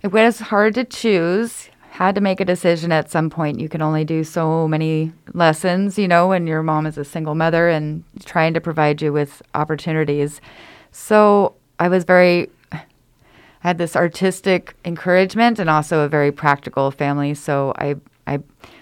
It 0.01 0.11
was 0.11 0.39
hard 0.39 0.75
to 0.75 0.83
choose. 0.83 1.69
Had 1.91 2.15
to 2.15 2.21
make 2.21 2.39
a 2.39 2.45
decision 2.45 2.91
at 2.91 3.11
some 3.11 3.29
point. 3.29 3.59
You 3.59 3.67
can 3.67 3.81
only 3.81 4.05
do 4.05 4.23
so 4.23 4.67
many 4.67 5.11
lessons, 5.33 5.97
you 5.97 6.07
know, 6.07 6.29
when 6.29 6.47
your 6.47 6.63
mom 6.63 6.85
is 6.85 6.97
a 6.97 7.03
single 7.03 7.35
mother 7.35 7.67
and 7.67 8.03
trying 8.23 8.53
to 8.53 8.61
provide 8.61 9.01
you 9.01 9.11
with 9.11 9.41
opportunities. 9.53 10.39
So 10.91 11.55
I 11.77 11.89
was 11.89 12.05
very, 12.05 12.49
I 12.71 12.83
had 13.59 13.77
this 13.77 13.95
artistic 13.95 14.75
encouragement 14.85 15.59
and 15.59 15.69
also 15.69 16.01
a 16.01 16.07
very 16.07 16.31
practical 16.31 16.89
family. 16.89 17.33
So 17.33 17.73
I, 17.77 17.95
I 18.25 18.39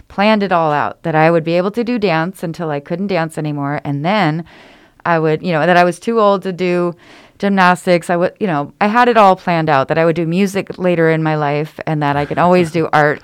planned 0.08 0.44
it 0.44 0.52
all 0.52 0.72
out 0.72 1.02
that 1.04 1.16
I 1.16 1.32
would 1.32 1.44
be 1.44 1.54
able 1.54 1.72
to 1.72 1.84
do 1.84 1.98
dance 1.98 2.44
until 2.44 2.70
I 2.70 2.80
couldn't 2.80 3.08
dance 3.08 3.38
anymore. 3.38 3.82
And 3.84 4.06
then 4.06 4.46
I 5.06 5.18
would, 5.18 5.42
you 5.42 5.54
know, 5.54 5.66
that 5.66 5.78
I 5.78 5.84
was 5.84 6.00
too 6.00 6.20
old 6.20 6.44
to 6.44 6.54
do 6.54 6.94
gymnastics. 7.38 8.10
I 8.10 8.18
would, 8.18 8.36
you 8.40 8.48
know, 8.48 8.74
I 8.82 8.88
had 8.88 9.08
it 9.08 9.18
all 9.18 9.36
planned 9.36 9.70
out 9.70 9.88
that 9.88 9.98
I 9.98 10.06
would 10.06 10.16
do 10.16 10.26
music 10.26 10.78
later 10.78 11.10
in 11.10 11.24
my 11.24 11.36
life 11.36 11.80
and 11.86 12.02
that 12.02 12.16
I 12.16 12.26
could 12.26 12.38
always 12.38 12.72
do 12.72 12.90
art. 12.92 13.22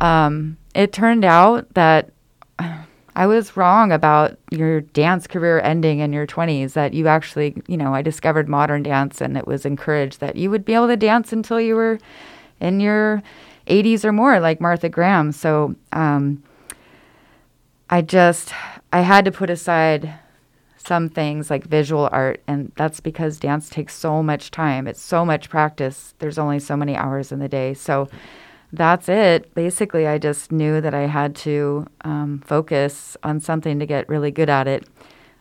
Um, 0.00 0.56
it 0.74 0.92
turned 0.92 1.24
out 1.24 1.72
that 1.74 2.10
I 3.18 3.26
was 3.26 3.56
wrong 3.56 3.90
about 3.90 4.38
your 4.50 4.80
dance 4.80 5.26
career 5.26 5.60
ending 5.60 5.98
in 5.98 6.12
your 6.12 6.26
20s, 6.26 6.74
that 6.74 6.94
you 6.94 7.08
actually, 7.08 7.60
you 7.66 7.76
know, 7.76 7.92
I 7.92 8.00
discovered 8.00 8.48
modern 8.48 8.84
dance 8.84 9.20
and 9.20 9.36
it 9.36 9.46
was 9.46 9.66
encouraged 9.66 10.20
that 10.20 10.36
you 10.36 10.50
would 10.50 10.64
be 10.64 10.74
able 10.74 10.86
to 10.86 10.96
dance 10.96 11.32
until 11.32 11.60
you 11.60 11.74
were 11.74 11.98
in 12.60 12.78
your 12.78 13.22
80s 13.66 14.04
or 14.04 14.12
more, 14.12 14.38
like 14.38 14.60
Martha 14.60 14.88
Graham. 14.88 15.32
So 15.32 15.74
um, 15.92 16.44
I 17.90 18.02
just, 18.02 18.52
I 18.92 19.00
had 19.00 19.24
to 19.24 19.32
put 19.32 19.50
aside 19.50 20.14
some 20.88 21.08
things 21.08 21.50
like 21.50 21.64
visual 21.78 22.08
art 22.12 22.38
and 22.48 22.72
that's 22.80 23.00
because 23.00 23.38
dance 23.38 23.68
takes 23.68 23.94
so 23.94 24.22
much 24.22 24.50
time. 24.50 24.86
It's 24.90 25.00
so 25.14 25.24
much 25.24 25.48
practice. 25.48 26.14
There's 26.18 26.38
only 26.38 26.58
so 26.58 26.76
many 26.76 26.96
hours 26.96 27.30
in 27.32 27.38
the 27.38 27.48
day. 27.60 27.74
So 27.74 28.08
that's 28.72 29.08
it. 29.08 29.54
Basically 29.54 30.04
i 30.06 30.16
just 30.18 30.50
knew 30.50 30.80
that 30.80 30.94
i 31.02 31.06
had 31.18 31.34
to 31.46 31.86
um, 32.10 32.30
focus 32.52 33.16
on 33.22 33.40
something 33.40 33.78
to 33.78 33.86
get 33.86 34.08
really 34.08 34.30
good 34.30 34.50
at 34.50 34.66
it. 34.74 34.82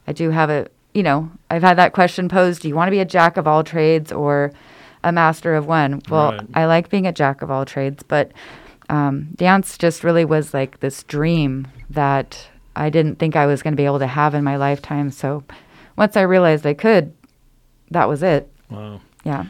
I 0.08 0.14
do 0.22 0.30
have 0.40 0.50
a 0.50 0.68
you 0.94 1.04
know 1.04 1.30
i've 1.52 1.62
had 1.70 1.78
that 1.78 1.94
question 1.94 2.28
posed 2.30 2.62
do 2.62 2.68
you 2.70 2.76
want 2.76 2.88
to 2.88 2.98
be 2.98 3.00
a 3.08 3.12
jack 3.18 3.38
of 3.38 3.46
all 3.48 3.64
trades 3.64 4.12
or 4.12 4.52
a 5.04 5.12
master 5.12 5.56
of 5.56 5.66
one? 5.68 6.02
Well 6.10 6.32
Right. 6.32 6.42
i 6.62 6.66
like 6.66 6.90
being 6.90 7.08
a 7.08 7.12
jack 7.22 7.42
of 7.42 7.50
all 7.52 7.66
trades 7.66 8.04
but 8.04 8.32
um, 8.90 9.16
dance 9.36 9.78
just 9.78 10.04
really 10.04 10.26
was 10.26 10.54
like 10.54 10.80
this 10.80 11.04
dream 11.04 11.68
that 11.90 12.48
I 12.78 12.90
didn't 12.90 13.18
think 13.18 13.36
I 13.36 13.46
was 13.46 13.62
going 13.64 13.74
to 13.74 13.78
be 13.78 13.86
able 13.86 14.00
to 14.00 14.08
have 14.08 14.34
in 14.36 14.44
my 14.44 14.56
lifetime. 14.56 15.12
So 15.12 15.44
once 15.98 16.16
I 16.16 16.22
realized 16.22 16.66
I 16.66 16.74
could, 16.74 17.14
that 17.92 18.08
was 18.08 18.24
it. 18.24 18.52
Wow. 18.70 19.02
Yeah. 19.24 19.46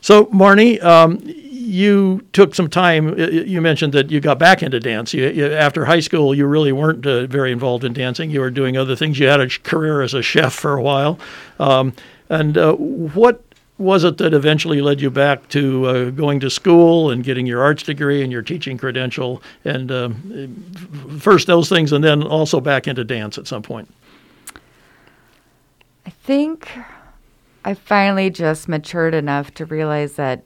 So, 0.00 0.24
Marni, 0.26 0.80
um, 0.82 1.18
you 1.64 2.26
took 2.32 2.54
some 2.54 2.68
time. 2.68 3.18
You 3.18 3.60
mentioned 3.60 3.92
that 3.94 4.10
you 4.10 4.20
got 4.20 4.38
back 4.38 4.62
into 4.62 4.78
dance. 4.80 5.14
You, 5.14 5.28
you, 5.28 5.52
after 5.52 5.84
high 5.84 6.00
school, 6.00 6.34
you 6.34 6.46
really 6.46 6.72
weren't 6.72 7.06
uh, 7.06 7.26
very 7.26 7.52
involved 7.52 7.84
in 7.84 7.92
dancing. 7.92 8.30
You 8.30 8.40
were 8.40 8.50
doing 8.50 8.76
other 8.76 8.94
things. 8.94 9.18
You 9.18 9.28
had 9.28 9.40
a 9.40 9.48
career 9.48 10.02
as 10.02 10.14
a 10.14 10.22
chef 10.22 10.52
for 10.52 10.76
a 10.76 10.82
while. 10.82 11.18
Um, 11.58 11.94
and 12.28 12.56
uh, 12.58 12.74
what 12.74 13.42
was 13.78 14.04
it 14.04 14.18
that 14.18 14.32
eventually 14.32 14.80
led 14.80 15.00
you 15.00 15.10
back 15.10 15.48
to 15.48 15.86
uh, 15.86 16.10
going 16.10 16.40
to 16.40 16.50
school 16.50 17.10
and 17.10 17.24
getting 17.24 17.46
your 17.46 17.62
arts 17.62 17.82
degree 17.82 18.22
and 18.22 18.30
your 18.30 18.42
teaching 18.42 18.78
credential? 18.78 19.42
And 19.64 19.90
um, 19.90 21.18
first 21.20 21.46
those 21.46 21.68
things, 21.68 21.92
and 21.92 22.04
then 22.04 22.22
also 22.22 22.60
back 22.60 22.86
into 22.86 23.04
dance 23.04 23.38
at 23.38 23.46
some 23.46 23.62
point. 23.62 23.92
I 26.06 26.10
think 26.10 26.70
I 27.64 27.74
finally 27.74 28.30
just 28.30 28.68
matured 28.68 29.14
enough 29.14 29.52
to 29.54 29.64
realize 29.64 30.14
that, 30.14 30.44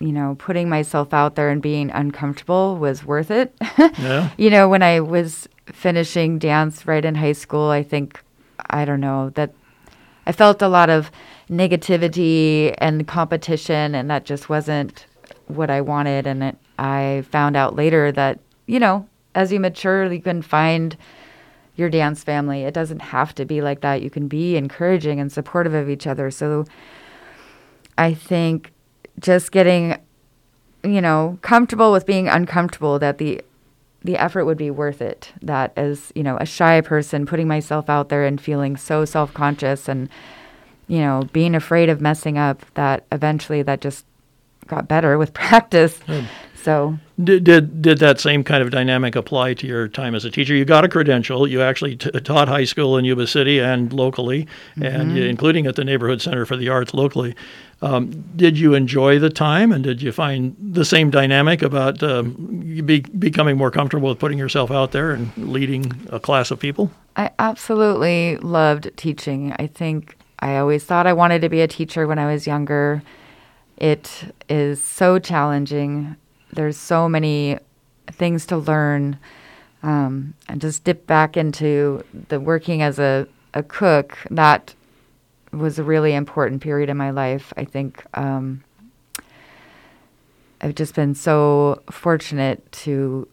you 0.00 0.12
know, 0.12 0.36
putting 0.38 0.68
myself 0.68 1.12
out 1.12 1.34
there 1.34 1.50
and 1.50 1.60
being 1.60 1.90
uncomfortable 1.90 2.76
was 2.76 3.04
worth 3.04 3.30
it. 3.30 3.54
Yeah. 3.98 4.30
you 4.36 4.50
know, 4.50 4.68
when 4.68 4.82
I 4.82 5.00
was 5.00 5.48
finishing 5.66 6.38
dance 6.38 6.86
right 6.86 7.04
in 7.04 7.14
high 7.14 7.32
school, 7.32 7.70
I 7.70 7.82
think, 7.82 8.20
I 8.70 8.84
don't 8.84 9.00
know, 9.00 9.30
that 9.30 9.52
I 10.26 10.32
felt 10.32 10.62
a 10.62 10.68
lot 10.68 10.90
of 10.90 11.10
negativity 11.50 12.74
and 12.78 13.08
competition, 13.08 13.94
and 13.94 14.10
that 14.10 14.24
just 14.24 14.48
wasn't 14.48 15.06
what 15.46 15.70
I 15.70 15.80
wanted. 15.80 16.26
And 16.26 16.42
it, 16.42 16.56
I 16.78 17.24
found 17.30 17.56
out 17.56 17.76
later 17.76 18.12
that, 18.12 18.38
you 18.66 18.78
know, 18.78 19.08
as 19.34 19.52
you 19.52 19.58
mature, 19.58 20.12
you 20.12 20.20
can 20.20 20.42
find 20.42 20.96
your 21.76 21.88
dance 21.88 22.22
family. 22.24 22.64
It 22.64 22.74
doesn't 22.74 23.00
have 23.00 23.34
to 23.36 23.44
be 23.44 23.62
like 23.62 23.80
that. 23.80 24.02
You 24.02 24.10
can 24.10 24.28
be 24.28 24.56
encouraging 24.56 25.20
and 25.20 25.32
supportive 25.32 25.74
of 25.74 25.88
each 25.88 26.06
other. 26.06 26.30
So 26.30 26.66
I 27.96 28.14
think 28.14 28.72
just 29.18 29.52
getting, 29.52 29.96
you 30.82 31.00
know, 31.00 31.38
comfortable 31.42 31.92
with 31.92 32.06
being 32.06 32.28
uncomfortable, 32.28 32.98
that 32.98 33.18
the 33.18 33.42
the 34.02 34.16
effort 34.16 34.44
would 34.44 34.58
be 34.58 34.70
worth 34.70 35.02
it. 35.02 35.32
That 35.42 35.72
as, 35.76 36.12
you 36.14 36.22
know, 36.22 36.36
a 36.40 36.46
shy 36.46 36.80
person, 36.80 37.26
putting 37.26 37.48
myself 37.48 37.90
out 37.90 38.08
there 38.08 38.24
and 38.24 38.40
feeling 38.40 38.76
so 38.76 39.04
self 39.04 39.34
conscious 39.34 39.88
and, 39.88 40.08
you 40.86 40.98
know, 41.00 41.28
being 41.32 41.54
afraid 41.54 41.88
of 41.88 42.00
messing 42.00 42.38
up, 42.38 42.64
that 42.74 43.04
eventually 43.10 43.62
that 43.62 43.80
just 43.80 44.06
got 44.66 44.88
better 44.88 45.18
with 45.18 45.34
practice. 45.34 45.98
Good. 46.06 46.28
So 46.62 46.98
did, 47.22 47.44
did 47.44 47.82
did 47.82 47.98
that 47.98 48.20
same 48.20 48.44
kind 48.44 48.62
of 48.62 48.70
dynamic 48.70 49.16
apply 49.16 49.54
to 49.54 49.66
your 49.66 49.88
time 49.88 50.14
as 50.14 50.24
a 50.24 50.30
teacher? 50.30 50.54
You 50.54 50.64
got 50.64 50.84
a 50.84 50.88
credential. 50.88 51.46
You 51.46 51.62
actually 51.62 51.96
t- 51.96 52.10
taught 52.10 52.48
high 52.48 52.64
school 52.64 52.96
in 52.96 53.04
Yuba 53.04 53.26
City 53.26 53.60
and 53.60 53.92
locally, 53.92 54.46
mm-hmm. 54.76 54.82
and 54.82 55.18
including 55.18 55.66
at 55.66 55.76
the 55.76 55.84
Neighborhood 55.84 56.20
Center 56.20 56.44
for 56.46 56.56
the 56.56 56.68
Arts 56.68 56.94
locally. 56.94 57.34
Um, 57.80 58.24
did 58.34 58.58
you 58.58 58.74
enjoy 58.74 59.18
the 59.18 59.30
time, 59.30 59.72
and 59.72 59.84
did 59.84 60.02
you 60.02 60.10
find 60.10 60.56
the 60.60 60.84
same 60.84 61.10
dynamic 61.10 61.62
about 61.62 62.02
um, 62.02 62.82
be, 62.84 63.00
becoming 63.00 63.56
more 63.56 63.70
comfortable 63.70 64.08
with 64.08 64.18
putting 64.18 64.38
yourself 64.38 64.70
out 64.70 64.92
there 64.92 65.12
and 65.12 65.30
leading 65.36 65.92
a 66.10 66.18
class 66.18 66.50
of 66.50 66.58
people? 66.58 66.90
I 67.16 67.30
absolutely 67.38 68.36
loved 68.38 68.90
teaching. 68.96 69.54
I 69.58 69.68
think 69.68 70.16
I 70.40 70.56
always 70.56 70.84
thought 70.84 71.06
I 71.06 71.12
wanted 71.12 71.42
to 71.42 71.48
be 71.48 71.60
a 71.60 71.68
teacher 71.68 72.06
when 72.06 72.18
I 72.18 72.32
was 72.32 72.46
younger. 72.46 73.02
It 73.76 74.32
is 74.48 74.82
so 74.82 75.18
challenging 75.18 76.16
there's 76.52 76.76
so 76.76 77.08
many 77.08 77.58
things 78.10 78.46
to 78.46 78.56
learn. 78.56 79.18
Um, 79.80 80.34
and 80.48 80.60
just 80.60 80.82
dip 80.82 81.06
back 81.06 81.36
into 81.36 82.02
the 82.30 82.40
working 82.40 82.82
as 82.82 82.98
a, 82.98 83.28
a 83.54 83.62
cook, 83.62 84.18
that 84.28 84.74
was 85.52 85.78
a 85.78 85.84
really 85.84 86.14
important 86.14 86.62
period 86.62 86.90
in 86.90 86.96
my 86.96 87.10
life. 87.10 87.52
I 87.56 87.64
think 87.64 88.04
um, 88.14 88.64
I've 90.60 90.74
just 90.74 90.94
been 90.94 91.14
so 91.14 91.82
fortunate 91.90 92.70
to 92.72 93.28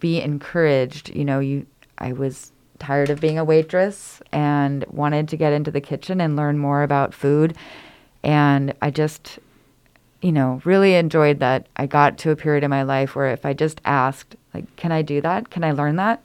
be 0.00 0.20
encouraged. 0.20 1.14
You 1.14 1.24
know, 1.24 1.40
you 1.40 1.66
I 1.98 2.12
was 2.12 2.52
tired 2.78 3.10
of 3.10 3.20
being 3.20 3.38
a 3.38 3.44
waitress 3.44 4.20
and 4.32 4.84
wanted 4.88 5.28
to 5.28 5.36
get 5.36 5.52
into 5.52 5.70
the 5.70 5.80
kitchen 5.80 6.20
and 6.20 6.36
learn 6.36 6.58
more 6.58 6.82
about 6.82 7.14
food. 7.14 7.56
And 8.22 8.74
I 8.82 8.90
just 8.90 9.38
you 10.24 10.32
know, 10.32 10.62
really 10.64 10.94
enjoyed 10.94 11.40
that 11.40 11.66
I 11.76 11.84
got 11.84 12.16
to 12.18 12.30
a 12.30 12.36
period 12.36 12.64
in 12.64 12.70
my 12.70 12.82
life 12.82 13.14
where 13.14 13.30
if 13.30 13.44
I 13.44 13.52
just 13.52 13.82
asked, 13.84 14.36
like, 14.54 14.74
can 14.76 14.90
I 14.90 15.02
do 15.02 15.20
that? 15.20 15.50
Can 15.50 15.62
I 15.62 15.72
learn 15.72 15.96
that? 15.96 16.24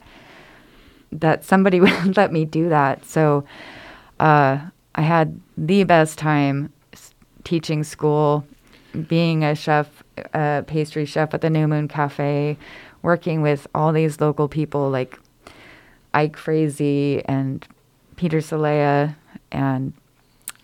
That 1.12 1.44
somebody 1.44 1.80
would 1.82 2.16
let 2.16 2.32
me 2.32 2.46
do 2.46 2.70
that. 2.70 3.04
So 3.04 3.44
uh, 4.18 4.58
I 4.94 5.02
had 5.02 5.38
the 5.58 5.84
best 5.84 6.16
time 6.18 6.72
teaching 7.44 7.84
school, 7.84 8.46
being 9.06 9.44
a 9.44 9.54
chef, 9.54 10.02
a 10.32 10.64
pastry 10.66 11.04
chef 11.04 11.34
at 11.34 11.42
the 11.42 11.50
New 11.50 11.68
Moon 11.68 11.86
Cafe, 11.86 12.56
working 13.02 13.42
with 13.42 13.66
all 13.74 13.92
these 13.92 14.18
local 14.18 14.48
people 14.48 14.88
like 14.88 15.18
Ike 16.14 16.38
Frazee 16.38 17.20
and 17.26 17.68
Peter 18.16 18.40
Salea 18.40 19.14
and 19.52 19.92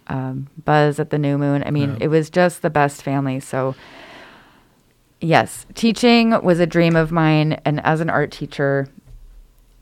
um, 0.09 0.49
Buzz 0.65 0.99
at 0.99 1.11
the 1.11 1.19
New 1.19 1.39
Moon. 1.39 1.63
I 1.65 1.71
mean, 1.71 1.93
yeah. 1.93 2.05
it 2.05 2.09
was 2.09 2.31
just 2.31 2.63
the 2.63 2.71
best 2.71 3.03
family. 3.03 3.41
So, 3.41 3.75
yes, 5.21 5.67
teaching 5.75 6.31
was 6.43 6.61
a 6.61 6.67
dream 6.67 6.97
of 6.97 7.13
mine. 7.13 7.61
And 7.65 7.85
as 7.85 8.01
an 8.01 8.11
art 8.11 8.31
teacher, 8.31 8.89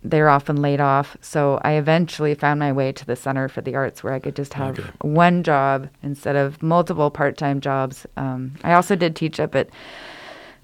they're 0.05 0.29
often 0.29 0.61
laid 0.61 0.81
off. 0.81 1.17
So 1.21 1.59
I 1.65 1.73
eventually 1.73 2.35
found 2.35 2.61
my 2.61 2.73
way 2.73 2.93
to 2.93 3.07
the 3.07 3.17
Center 3.17 3.49
for 3.49 3.63
the 3.63 3.75
Arts 3.75 4.05
where 4.05 4.13
I 4.13 4.19
could 4.19 4.37
just 4.37 4.55
have 4.55 4.79
okay. 4.79 4.91
one 5.01 5.43
job 5.43 5.89
instead 6.03 6.37
of 6.37 6.63
multiple 6.63 7.11
part 7.11 7.39
time 7.39 7.61
jobs. 7.61 8.07
Um, 8.17 8.55
I 8.63 8.75
also 8.75 8.95
did 8.95 9.17
teach 9.17 9.41
up 9.41 9.55
at 9.55 9.71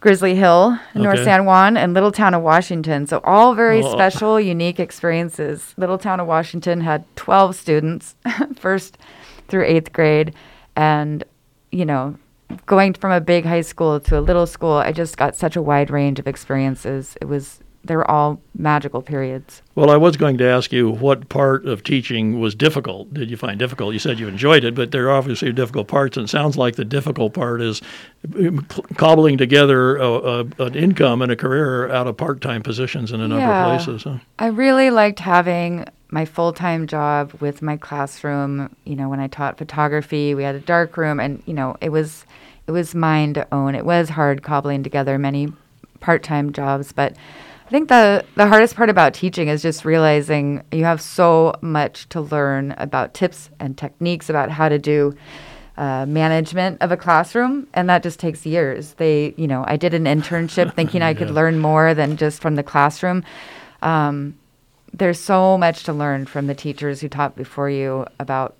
Grizzly 0.00 0.34
Hill, 0.34 0.78
okay. 0.90 1.00
North 1.00 1.24
San 1.24 1.44
Juan, 1.44 1.76
and 1.76 1.92
Little 1.92 2.12
Town 2.12 2.32
of 2.32 2.42
Washington. 2.42 3.06
So 3.06 3.20
all 3.24 3.54
very 3.54 3.82
oh. 3.82 3.92
special, 3.92 4.40
unique 4.40 4.78
experiences. 4.78 5.74
Little 5.76 5.98
Town 5.98 6.20
of 6.20 6.26
Washington 6.26 6.80
had 6.80 7.04
12 7.16 7.56
students. 7.56 8.14
First 8.56 8.98
through 9.50 9.66
eighth 9.66 9.92
grade. 9.92 10.34
And, 10.76 11.24
you 11.70 11.84
know, 11.84 12.16
going 12.66 12.94
from 12.94 13.12
a 13.12 13.20
big 13.20 13.44
high 13.44 13.60
school 13.60 14.00
to 14.00 14.18
a 14.18 14.22
little 14.22 14.46
school, 14.46 14.74
I 14.74 14.92
just 14.92 15.16
got 15.16 15.36
such 15.36 15.56
a 15.56 15.62
wide 15.62 15.90
range 15.90 16.18
of 16.18 16.26
experiences. 16.26 17.16
It 17.20 17.26
was, 17.26 17.60
they 17.84 17.96
were 17.96 18.10
all 18.10 18.40
magical 18.54 19.02
periods. 19.02 19.62
Well, 19.74 19.90
I 19.90 19.96
was 19.96 20.16
going 20.16 20.36
to 20.38 20.44
ask 20.44 20.72
you 20.72 20.90
what 20.90 21.28
part 21.28 21.66
of 21.66 21.82
teaching 21.82 22.38
was 22.38 22.54
difficult. 22.54 23.14
Did 23.14 23.30
you 23.30 23.36
find 23.36 23.58
difficult? 23.58 23.92
You 23.92 23.98
said 23.98 24.18
you 24.18 24.28
enjoyed 24.28 24.64
it, 24.64 24.74
but 24.74 24.90
there 24.90 25.06
are 25.08 25.16
obviously 25.16 25.52
difficult 25.52 25.88
parts, 25.88 26.16
and 26.16 26.24
it 26.24 26.28
sounds 26.28 26.56
like 26.56 26.76
the 26.76 26.84
difficult 26.84 27.32
part 27.34 27.62
is 27.62 27.80
um, 28.36 28.66
cobbling 28.96 29.38
together 29.38 29.96
a, 29.96 30.10
a, 30.10 30.40
an 30.58 30.74
income 30.74 31.22
and 31.22 31.32
a 31.32 31.36
career 31.36 31.90
out 31.90 32.06
of 32.06 32.16
part-time 32.16 32.62
positions 32.62 33.12
in 33.12 33.20
a 33.20 33.28
number 33.28 33.46
yeah. 33.46 33.72
of 33.72 33.78
places. 33.78 34.02
Huh? 34.02 34.18
I 34.38 34.48
really 34.48 34.90
liked 34.90 35.20
having 35.20 35.86
my 36.10 36.24
full 36.24 36.52
time 36.52 36.86
job 36.86 37.32
with 37.40 37.62
my 37.62 37.76
classroom. 37.76 38.74
You 38.84 38.96
know, 38.96 39.08
when 39.08 39.20
I 39.20 39.28
taught 39.28 39.58
photography, 39.58 40.34
we 40.34 40.42
had 40.42 40.54
a 40.54 40.60
dark 40.60 40.96
room, 40.96 41.20
and 41.20 41.42
you 41.46 41.54
know, 41.54 41.76
it 41.80 41.90
was 41.90 42.24
it 42.66 42.72
was 42.72 42.94
mine 42.94 43.34
to 43.34 43.46
own. 43.52 43.74
It 43.74 43.84
was 43.84 44.10
hard 44.10 44.42
cobbling 44.42 44.82
together 44.82 45.18
many 45.18 45.52
part 46.00 46.22
time 46.22 46.52
jobs, 46.52 46.92
but 46.92 47.14
I 47.66 47.70
think 47.70 47.88
the 47.88 48.24
the 48.34 48.48
hardest 48.48 48.74
part 48.74 48.90
about 48.90 49.14
teaching 49.14 49.48
is 49.48 49.62
just 49.62 49.84
realizing 49.84 50.62
you 50.72 50.84
have 50.84 51.00
so 51.00 51.54
much 51.60 52.08
to 52.10 52.20
learn 52.20 52.74
about 52.78 53.14
tips 53.14 53.50
and 53.60 53.76
techniques 53.78 54.28
about 54.28 54.50
how 54.50 54.68
to 54.68 54.78
do. 54.78 55.14
Uh, 55.76 56.04
management 56.04 56.76
of 56.82 56.92
a 56.92 56.96
classroom, 56.96 57.66
and 57.72 57.88
that 57.88 58.02
just 58.02 58.20
takes 58.20 58.44
years. 58.44 58.92
They, 58.94 59.32
you 59.38 59.46
know, 59.46 59.64
I 59.66 59.78
did 59.78 59.94
an 59.94 60.04
internship 60.04 60.74
thinking 60.76 61.00
I 61.00 61.14
could 61.14 61.30
learn 61.30 61.58
more 61.58 61.94
than 61.94 62.18
just 62.18 62.42
from 62.42 62.56
the 62.56 62.62
classroom. 62.62 63.24
Um, 63.80 64.34
there's 64.92 65.18
so 65.18 65.56
much 65.56 65.84
to 65.84 65.92
learn 65.92 66.26
from 66.26 66.46
the 66.46 66.54
teachers 66.54 67.00
who 67.00 67.08
taught 67.08 67.36
before 67.36 67.70
you 67.70 68.06
about 68.18 68.56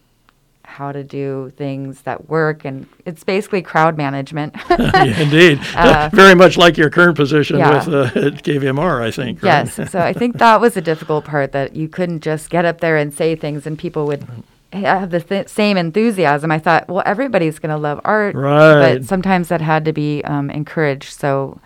how 0.71 0.93
to 0.93 1.03
do 1.03 1.53
things 1.57 2.03
that 2.03 2.29
work 2.29 2.65
and 2.65 2.87
it's 3.05 3.25
basically 3.25 3.61
crowd 3.61 3.97
management. 3.97 4.55
Yeah, 4.71 5.21
indeed. 5.21 5.61
Uh, 5.75 6.09
very 6.13 6.35
much 6.35 6.57
like 6.57 6.77
your 6.77 6.91
current 6.91 7.17
position 7.17 7.59
yeah. 7.59 7.85
with 7.85 7.89
uh, 7.95 8.31
kvmr 8.41 9.03
i 9.03 9.11
think 9.11 9.43
right? 9.43 9.67
yes 9.67 9.91
so 9.91 9.99
i 9.99 10.13
think 10.13 10.39
that 10.39 10.61
was 10.61 10.77
a 10.77 10.81
difficult 10.81 11.25
part 11.25 11.53
that 11.53 11.77
you 11.77 11.89
couldn't 11.89 12.21
just 12.21 12.51
get 12.51 12.65
up 12.65 12.81
there 12.81 12.97
and 12.97 13.13
say 13.13 13.35
things 13.35 13.67
and 13.67 13.79
people 13.79 14.07
would 14.07 14.27
have 14.73 15.11
the 15.11 15.21
th- 15.21 15.49
same 15.49 15.77
enthusiasm. 15.77 16.51
I 16.51 16.59
thought 16.59 16.89
well 16.89 17.03
everybody's 17.05 17.59
going 17.59 17.71
to 17.71 17.77
love 17.77 18.01
art 18.05 18.35
right. 18.35 18.95
but 18.95 19.05
sometimes 19.05 19.49
that 19.49 19.61
had 19.61 19.85
to 19.85 19.93
be 19.93 20.23
um, 20.25 20.51
encouraged 20.51 21.13
so 21.13 21.61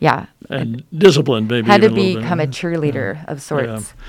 yeah 0.00 0.26
and 0.48 0.82
disciplined 0.96 1.48
maybe 1.48 1.66
had 1.66 1.82
to 1.82 1.90
become 1.90 2.40
a 2.40 2.46
cheerleader 2.46 3.14
yeah. 3.14 3.24
of 3.28 3.40
sorts 3.40 3.94
yeah. 3.94 4.04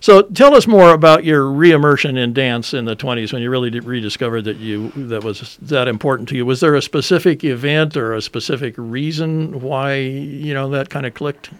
So 0.00 0.22
tell 0.22 0.54
us 0.54 0.66
more 0.66 0.92
about 0.92 1.24
your 1.24 1.42
reimmersion 1.42 2.18
in 2.18 2.32
dance 2.32 2.74
in 2.74 2.84
the 2.84 2.96
20s 2.96 3.32
when 3.32 3.42
you 3.42 3.50
really 3.50 3.70
rediscovered 3.70 4.44
that 4.44 4.58
you 4.58 4.90
that 4.90 5.24
was 5.24 5.56
that 5.62 5.88
important 5.88 6.28
to 6.28 6.36
you. 6.36 6.46
Was 6.46 6.60
there 6.60 6.74
a 6.74 6.82
specific 6.82 7.44
event 7.44 7.96
or 7.96 8.14
a 8.14 8.22
specific 8.22 8.74
reason 8.76 9.60
why 9.60 9.94
you 9.94 10.54
know 10.54 10.68
that 10.70 10.90
kind 10.90 11.06
of 11.06 11.14
clicked 11.14 11.50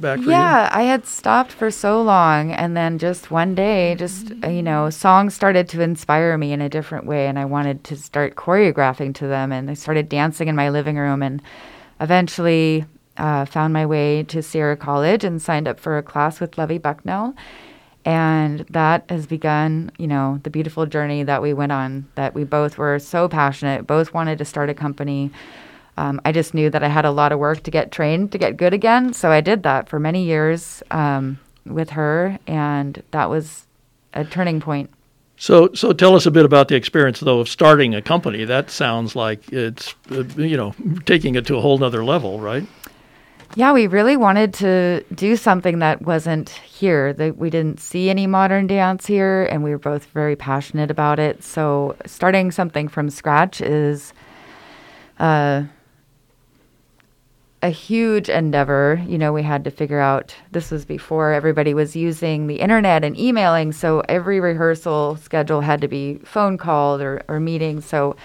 back 0.00 0.18
for 0.18 0.24
yeah, 0.24 0.26
you? 0.26 0.30
Yeah, 0.30 0.70
I 0.72 0.82
had 0.82 1.06
stopped 1.06 1.52
for 1.52 1.70
so 1.70 2.02
long, 2.02 2.52
and 2.52 2.76
then 2.76 2.98
just 2.98 3.30
one 3.30 3.54
day, 3.54 3.94
just 3.96 4.30
you 4.44 4.62
know, 4.62 4.90
songs 4.90 5.34
started 5.34 5.68
to 5.70 5.80
inspire 5.80 6.36
me 6.36 6.52
in 6.52 6.60
a 6.60 6.68
different 6.68 7.06
way, 7.06 7.26
and 7.26 7.38
I 7.38 7.44
wanted 7.44 7.82
to 7.84 7.96
start 7.96 8.36
choreographing 8.36 9.14
to 9.16 9.26
them, 9.26 9.52
and 9.52 9.70
I 9.70 9.74
started 9.74 10.08
dancing 10.08 10.48
in 10.48 10.56
my 10.56 10.68
living 10.68 10.96
room, 10.96 11.22
and 11.22 11.42
eventually. 12.00 12.84
Uh, 13.16 13.44
found 13.44 13.72
my 13.72 13.86
way 13.86 14.22
to 14.24 14.42
Sierra 14.42 14.76
College 14.76 15.24
and 15.24 15.40
signed 15.40 15.66
up 15.66 15.80
for 15.80 15.96
a 15.96 16.02
class 16.02 16.38
with 16.40 16.58
Levy 16.58 16.78
Bucknell 16.78 17.34
and 18.06 18.60
that 18.70 19.04
has 19.08 19.26
begun, 19.26 19.90
you 19.98 20.06
know, 20.06 20.38
the 20.44 20.48
beautiful 20.48 20.86
journey 20.86 21.24
that 21.24 21.42
we 21.42 21.52
went 21.52 21.72
on, 21.72 22.06
that 22.14 22.34
we 22.34 22.44
both 22.44 22.78
were 22.78 23.00
so 23.00 23.28
passionate, 23.28 23.84
both 23.84 24.14
wanted 24.14 24.38
to 24.38 24.44
start 24.44 24.70
a 24.70 24.74
company. 24.74 25.32
Um, 25.96 26.20
I 26.24 26.30
just 26.30 26.54
knew 26.54 26.70
that 26.70 26.84
I 26.84 26.88
had 26.88 27.04
a 27.04 27.10
lot 27.10 27.32
of 27.32 27.40
work 27.40 27.64
to 27.64 27.70
get 27.72 27.90
trained 27.90 28.30
to 28.30 28.38
get 28.38 28.56
good 28.56 28.72
again. 28.72 29.12
So 29.12 29.32
I 29.32 29.40
did 29.40 29.64
that 29.64 29.88
for 29.88 29.98
many 29.98 30.22
years 30.22 30.84
um, 30.92 31.40
with 31.64 31.90
her, 31.90 32.38
and 32.46 33.02
that 33.10 33.28
was 33.28 33.66
a 34.14 34.24
turning 34.24 34.60
point. 34.60 34.88
So, 35.36 35.70
so 35.74 35.92
tell 35.92 36.14
us 36.14 36.26
a 36.26 36.30
bit 36.30 36.44
about 36.44 36.68
the 36.68 36.76
experience, 36.76 37.18
though, 37.18 37.40
of 37.40 37.48
starting 37.48 37.92
a 37.92 38.00
company. 38.00 38.44
That 38.44 38.70
sounds 38.70 39.16
like 39.16 39.52
it's, 39.52 39.96
uh, 40.12 40.22
you 40.36 40.56
know, 40.56 40.76
taking 41.06 41.34
it 41.34 41.44
to 41.46 41.56
a 41.56 41.60
whole 41.60 41.76
nother 41.76 42.04
level, 42.04 42.38
right? 42.38 42.64
Yeah, 43.58 43.72
we 43.72 43.86
really 43.86 44.18
wanted 44.18 44.52
to 44.54 45.02
do 45.14 45.34
something 45.34 45.78
that 45.78 46.02
wasn't 46.02 46.50
here. 46.50 47.14
That 47.14 47.38
we 47.38 47.48
didn't 47.48 47.80
see 47.80 48.10
any 48.10 48.26
modern 48.26 48.66
dance 48.66 49.06
here, 49.06 49.44
and 49.44 49.64
we 49.64 49.70
were 49.70 49.78
both 49.78 50.04
very 50.12 50.36
passionate 50.36 50.90
about 50.90 51.18
it. 51.18 51.42
So 51.42 51.96
starting 52.04 52.50
something 52.50 52.86
from 52.86 53.08
scratch 53.08 53.62
is 53.62 54.12
uh, 55.18 55.62
a 57.62 57.70
huge 57.70 58.28
endeavor. 58.28 59.02
You 59.06 59.16
know, 59.16 59.32
we 59.32 59.42
had 59.42 59.64
to 59.64 59.70
figure 59.70 60.00
out. 60.00 60.34
This 60.52 60.70
was 60.70 60.84
before 60.84 61.32
everybody 61.32 61.72
was 61.72 61.96
using 61.96 62.48
the 62.48 62.56
internet 62.56 63.04
and 63.04 63.18
emailing, 63.18 63.72
so 63.72 64.02
every 64.06 64.38
rehearsal 64.38 65.16
schedule 65.16 65.62
had 65.62 65.80
to 65.80 65.88
be 65.88 66.16
phone 66.24 66.58
called 66.58 67.00
or, 67.00 67.22
or 67.26 67.40
meetings. 67.40 67.86
So 67.86 68.16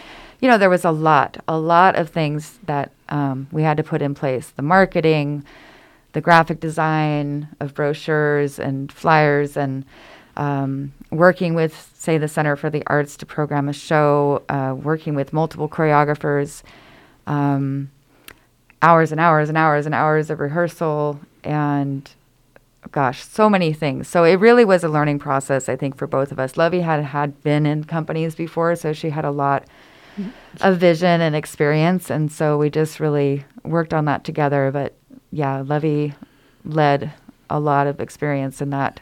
you 0.42 0.50
know, 0.50 0.58
there 0.58 0.70
was 0.70 0.84
a 0.84 0.92
lot, 0.92 1.38
a 1.48 1.58
lot 1.58 1.96
of 1.96 2.10
things 2.10 2.60
that 2.66 2.92
um, 3.12 3.48
we 3.52 3.62
had 3.62 3.78
to 3.78 3.84
put 3.84 4.02
in 4.02 4.16
place 4.16 4.50
the 4.50 4.62
marketing, 4.64 5.44
the 6.14 6.22
graphic 6.22 6.60
design 6.60 7.48
of 7.60 7.76
brochures 7.76 8.58
and 8.58 8.92
flyers, 8.92 9.56
and 9.56 9.86
um, 10.38 10.94
working 11.12 11.54
with, 11.54 11.92
say, 11.94 12.18
the 12.18 12.28
Center 12.28 12.56
for 12.56 12.70
the 12.70 12.84
Arts 12.88 13.18
to 13.18 13.26
program 13.26 13.70
a 13.70 13.74
show, 13.74 14.44
uh, 14.50 14.74
working 14.76 15.14
with 15.14 15.34
multiple 15.34 15.70
choreographers, 15.70 16.64
um, 17.28 17.92
hours 18.82 19.12
and 19.12 19.22
hours 19.22 19.50
and 19.50 19.58
hours 19.58 19.86
and 19.86 19.94
hours 19.94 20.30
of 20.30 20.40
rehearsal, 20.40 21.20
and 21.44 22.10
gosh, 22.92 23.24
so 23.24 23.50
many 23.50 23.74
things. 23.74 24.08
So 24.08 24.24
it 24.24 24.36
really 24.36 24.66
was 24.66 24.84
a 24.84 24.90
learning 24.90 25.20
process, 25.20 25.70
I 25.70 25.76
think, 25.76 25.98
for 25.98 26.08
both 26.08 26.32
of 26.32 26.40
us. 26.40 26.58
Levy 26.58 26.82
had 26.82 27.04
had 27.04 27.44
been 27.44 27.66
in 27.66 27.84
companies 27.84 28.36
before, 28.36 28.76
so 28.76 28.94
she 28.94 29.10
had 29.12 29.26
a 29.26 29.32
lot 29.32 29.66
of 30.62 30.78
vision 30.78 31.22
and 31.22 31.36
experience. 31.36 32.10
And 32.10 32.32
so 32.32 32.58
we 32.58 32.70
just 32.70 33.00
really 33.00 33.46
worked 33.64 33.94
on 33.94 34.06
that 34.06 34.24
together. 34.24 34.72
But 34.72 34.96
yeah, 35.32 35.62
Levy 35.62 36.14
led 36.66 37.14
a 37.50 37.60
lot 37.60 37.88
of 37.88 38.00
experience 38.00 38.62
in 38.62 38.70
that. 38.72 39.00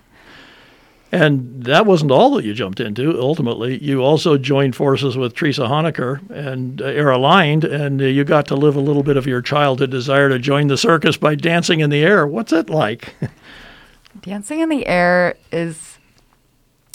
And 1.11 1.63
that 1.63 1.87
wasn't 1.87 2.11
all 2.11 2.35
that 2.35 2.45
you 2.45 2.53
jumped 2.53 2.79
into. 2.79 3.19
Ultimately, 3.19 3.83
you 3.83 4.03
also 4.03 4.37
joined 4.37 4.75
forces 4.75 5.17
with 5.17 5.33
Teresa 5.33 5.63
Honecker 5.63 6.29
and 6.29 6.79
uh, 6.81 6.85
Air 6.85 7.09
Aligned, 7.09 7.63
and 7.63 7.99
uh, 7.99 8.05
you 8.05 8.23
got 8.23 8.45
to 8.47 8.55
live 8.55 8.75
a 8.75 8.79
little 8.79 9.01
bit 9.01 9.17
of 9.17 9.25
your 9.25 9.41
childhood 9.41 9.89
desire 9.89 10.29
to 10.29 10.37
join 10.37 10.67
the 10.67 10.77
circus 10.77 11.17
by 11.17 11.33
dancing 11.33 11.79
in 11.79 11.89
the 11.89 12.03
air. 12.03 12.27
What's 12.27 12.53
it 12.53 12.69
like? 12.69 13.15
dancing 14.21 14.59
in 14.59 14.69
the 14.69 14.85
air 14.85 15.35
is 15.51 15.97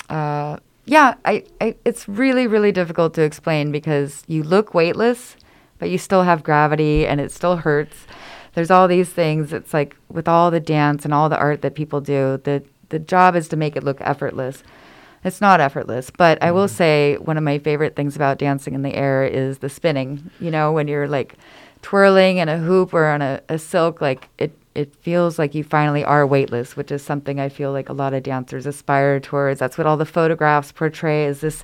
uh, 0.08 0.58
yeah, 0.86 1.14
I, 1.24 1.44
I, 1.60 1.76
it's 1.84 2.08
really, 2.08 2.46
really 2.46 2.72
difficult 2.72 3.14
to 3.14 3.22
explain 3.22 3.72
because 3.72 4.22
you 4.26 4.42
look 4.42 4.74
weightless, 4.74 5.36
but 5.78 5.90
you 5.90 5.98
still 5.98 6.22
have 6.22 6.42
gravity 6.42 7.06
and 7.06 7.20
it 7.20 7.32
still 7.32 7.56
hurts. 7.56 8.06
There's 8.54 8.70
all 8.70 8.86
these 8.86 9.08
things. 9.08 9.52
It's 9.52 9.72
like 9.72 9.96
with 10.08 10.28
all 10.28 10.50
the 10.50 10.60
dance 10.60 11.04
and 11.04 11.14
all 11.14 11.28
the 11.28 11.38
art 11.38 11.62
that 11.62 11.74
people 11.74 12.00
do, 12.00 12.40
the, 12.44 12.62
the 12.90 12.98
job 12.98 13.34
is 13.34 13.48
to 13.48 13.56
make 13.56 13.76
it 13.76 13.84
look 13.84 14.00
effortless. 14.00 14.62
It's 15.24 15.40
not 15.40 15.60
effortless, 15.60 16.10
but 16.10 16.40
I 16.42 16.52
will 16.52 16.66
mm-hmm. 16.66 16.76
say 16.76 17.16
one 17.16 17.38
of 17.38 17.42
my 17.42 17.58
favorite 17.58 17.96
things 17.96 18.14
about 18.14 18.38
dancing 18.38 18.74
in 18.74 18.82
the 18.82 18.94
air 18.94 19.24
is 19.24 19.58
the 19.58 19.70
spinning. 19.70 20.30
You 20.38 20.50
know, 20.50 20.70
when 20.72 20.86
you're 20.86 21.08
like 21.08 21.34
twirling 21.80 22.36
in 22.36 22.50
a 22.50 22.58
hoop 22.58 22.92
or 22.92 23.06
on 23.06 23.22
a, 23.22 23.40
a 23.48 23.58
silk, 23.58 24.02
like 24.02 24.28
it 24.36 24.52
it 24.74 24.94
feels 24.96 25.38
like 25.38 25.54
you 25.54 25.62
finally 25.62 26.04
are 26.04 26.26
weightless, 26.26 26.76
which 26.76 26.90
is 26.90 27.02
something 27.02 27.38
I 27.38 27.48
feel 27.48 27.72
like 27.72 27.88
a 27.88 27.92
lot 27.92 28.14
of 28.14 28.22
dancers 28.22 28.66
aspire 28.66 29.20
towards. 29.20 29.60
That's 29.60 29.78
what 29.78 29.87
all 29.87 29.96
the 29.96 30.04
photographs 30.04 30.72
portray 30.72 31.26
is 31.26 31.40
this 31.40 31.62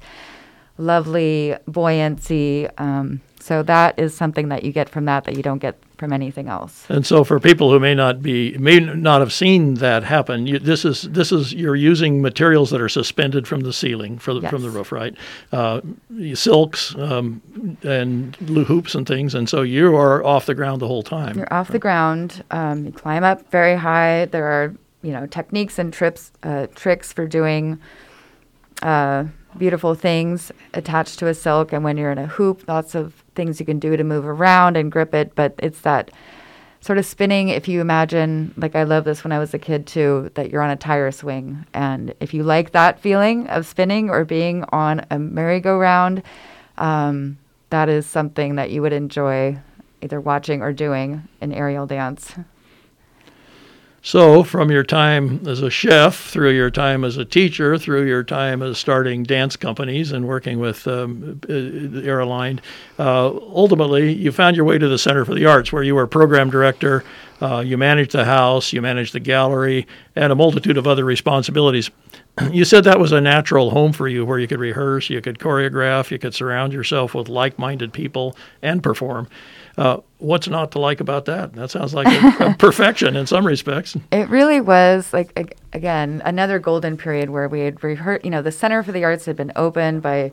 lovely 0.78 1.56
buoyancy. 1.66 2.68
Um, 2.78 3.20
so 3.40 3.62
that 3.62 3.98
is 3.98 4.14
something 4.14 4.48
that 4.48 4.64
you 4.64 4.72
get 4.72 4.88
from 4.88 5.06
that 5.06 5.24
that 5.24 5.36
you 5.36 5.42
don't 5.42 5.58
get 5.58 5.76
from 5.96 6.12
anything 6.12 6.48
else. 6.48 6.86
And 6.88 7.04
so, 7.06 7.24
for 7.24 7.40
people 7.40 7.70
who 7.70 7.80
may 7.80 7.94
not 7.94 8.22
be 8.22 8.56
may 8.58 8.80
not 8.80 9.20
have 9.20 9.32
seen 9.32 9.74
that 9.74 10.02
happen, 10.02 10.46
you, 10.46 10.58
this 10.58 10.84
is 10.84 11.02
this 11.02 11.32
is 11.32 11.52
you're 11.52 11.76
using 11.76 12.22
materials 12.22 12.70
that 12.70 12.80
are 12.80 12.88
suspended 12.88 13.48
from 13.48 13.60
the 13.60 13.72
ceiling 13.72 14.16
the, 14.16 14.40
yes. 14.40 14.50
from 14.50 14.62
the 14.62 14.70
roof, 14.70 14.92
right? 14.92 15.14
Uh, 15.52 15.80
silks 16.34 16.94
um, 16.96 17.42
and 17.82 18.40
loo 18.42 18.64
hoops 18.64 18.94
and 18.94 19.06
things, 19.06 19.34
and 19.34 19.48
so 19.48 19.62
you 19.62 19.96
are 19.96 20.24
off 20.24 20.46
the 20.46 20.54
ground 20.54 20.80
the 20.80 20.86
whole 20.86 21.02
time. 21.02 21.36
You're 21.36 21.52
off 21.52 21.68
the 21.68 21.78
ground. 21.78 22.44
Um, 22.50 22.86
you 22.86 22.92
climb 22.92 23.24
up 23.24 23.50
very 23.50 23.76
high. 23.76 24.26
There 24.26 24.46
are 24.46 24.74
you 25.02 25.12
know 25.12 25.26
techniques 25.26 25.78
and 25.78 25.92
trips 25.92 26.32
uh, 26.42 26.66
tricks 26.74 27.12
for 27.12 27.26
doing. 27.26 27.80
Uh, 28.82 29.24
beautiful 29.58 29.94
things 29.94 30.52
attached 30.74 31.18
to 31.18 31.26
a 31.26 31.34
silk 31.34 31.72
and 31.72 31.84
when 31.84 31.96
you're 31.96 32.12
in 32.12 32.18
a 32.18 32.26
hoop 32.26 32.64
lots 32.68 32.94
of 32.94 33.24
things 33.34 33.60
you 33.60 33.66
can 33.66 33.78
do 33.78 33.96
to 33.96 34.04
move 34.04 34.26
around 34.26 34.76
and 34.76 34.92
grip 34.92 35.14
it, 35.14 35.34
but 35.34 35.54
it's 35.58 35.80
that 35.80 36.10
sort 36.80 36.98
of 36.98 37.04
spinning. 37.04 37.48
If 37.48 37.68
you 37.68 37.80
imagine, 37.80 38.54
like 38.56 38.74
I 38.74 38.84
love 38.84 39.04
this 39.04 39.22
when 39.22 39.32
I 39.32 39.38
was 39.38 39.52
a 39.54 39.58
kid 39.58 39.86
too, 39.86 40.30
that 40.34 40.50
you're 40.50 40.62
on 40.62 40.70
a 40.70 40.76
tire 40.76 41.10
swing. 41.10 41.66
And 41.74 42.14
if 42.20 42.32
you 42.32 42.42
like 42.42 42.72
that 42.72 43.00
feeling 43.00 43.46
of 43.48 43.66
spinning 43.66 44.10
or 44.10 44.24
being 44.24 44.64
on 44.70 45.04
a 45.10 45.18
merry-go-round, 45.18 46.22
um, 46.78 47.38
that 47.68 47.88
is 47.88 48.06
something 48.06 48.56
that 48.56 48.70
you 48.70 48.82
would 48.82 48.92
enjoy 48.92 49.58
either 50.02 50.20
watching 50.20 50.62
or 50.62 50.72
doing 50.72 51.28
an 51.40 51.52
aerial 51.52 51.86
dance. 51.86 52.34
So, 54.02 54.42
from 54.42 54.70
your 54.70 54.82
time 54.82 55.46
as 55.46 55.60
a 55.60 55.68
chef, 55.68 56.18
through 56.18 56.52
your 56.52 56.70
time 56.70 57.04
as 57.04 57.18
a 57.18 57.24
teacher, 57.24 57.76
through 57.76 58.06
your 58.06 58.22
time 58.24 58.62
as 58.62 58.78
starting 58.78 59.24
dance 59.24 59.56
companies 59.56 60.10
and 60.10 60.26
working 60.26 60.58
with 60.58 60.88
um, 60.88 61.38
uh, 61.46 62.00
Air 62.00 62.20
Aligned, 62.20 62.62
uh, 62.98 63.26
ultimately 63.28 64.10
you 64.14 64.32
found 64.32 64.56
your 64.56 64.64
way 64.64 64.78
to 64.78 64.88
the 64.88 64.96
Center 64.96 65.26
for 65.26 65.34
the 65.34 65.44
Arts, 65.44 65.70
where 65.70 65.82
you 65.82 65.94
were 65.94 66.06
program 66.06 66.48
director. 66.48 67.04
Uh, 67.42 67.60
you 67.60 67.76
managed 67.76 68.12
the 68.12 68.24
house, 68.24 68.72
you 68.72 68.80
managed 68.80 69.12
the 69.12 69.20
gallery, 69.20 69.86
and 70.16 70.32
a 70.32 70.34
multitude 70.34 70.78
of 70.78 70.86
other 70.86 71.04
responsibilities. 71.04 71.90
You 72.50 72.64
said 72.64 72.84
that 72.84 72.98
was 72.98 73.12
a 73.12 73.20
natural 73.20 73.70
home 73.70 73.92
for 73.92 74.08
you, 74.08 74.24
where 74.24 74.38
you 74.38 74.46
could 74.46 74.60
rehearse, 74.60 75.10
you 75.10 75.20
could 75.20 75.38
choreograph, 75.38 76.10
you 76.10 76.18
could 76.18 76.34
surround 76.34 76.72
yourself 76.72 77.12
with 77.12 77.28
like-minded 77.28 77.92
people 77.92 78.34
and 78.62 78.82
perform. 78.82 79.28
Uh, 79.76 79.98
what's 80.18 80.48
not 80.48 80.72
to 80.72 80.78
like 80.78 81.00
about 81.00 81.24
that? 81.26 81.54
That 81.54 81.70
sounds 81.70 81.94
like 81.94 82.06
a, 82.06 82.50
a 82.50 82.54
perfection 82.58 83.16
in 83.16 83.26
some 83.26 83.46
respects. 83.46 83.96
It 84.10 84.28
really 84.28 84.60
was 84.60 85.12
like 85.12 85.56
again 85.72 86.22
another 86.24 86.58
golden 86.58 86.96
period 86.96 87.30
where 87.30 87.48
we 87.48 87.60
had 87.60 87.82
rehearsed. 87.82 88.24
You 88.24 88.30
know, 88.30 88.42
the 88.42 88.52
Center 88.52 88.82
for 88.82 88.92
the 88.92 89.04
Arts 89.04 89.26
had 89.26 89.36
been 89.36 89.52
opened 89.56 90.02
by. 90.02 90.32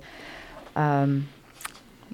Um, 0.76 1.28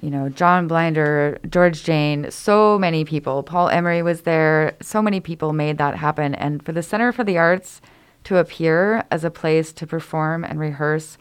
you 0.02 0.10
know, 0.10 0.28
John 0.28 0.68
Blinder, 0.68 1.38
George 1.48 1.82
Jane, 1.82 2.30
so 2.30 2.78
many 2.78 3.06
people. 3.06 3.42
Paul 3.42 3.70
Emery 3.70 4.02
was 4.02 4.22
there. 4.22 4.76
So 4.82 5.00
many 5.00 5.18
people 5.18 5.54
made 5.54 5.78
that 5.78 5.96
happen. 5.96 6.34
And 6.34 6.62
for 6.62 6.72
the 6.72 6.82
Center 6.82 7.10
for 7.10 7.24
the 7.24 7.38
Arts 7.38 7.80
to 8.24 8.36
appear 8.36 9.04
as 9.10 9.24
a 9.24 9.30
place 9.30 9.72
to 9.72 9.86
perform 9.86 10.44
and 10.44 10.58
rehearse 10.58 11.16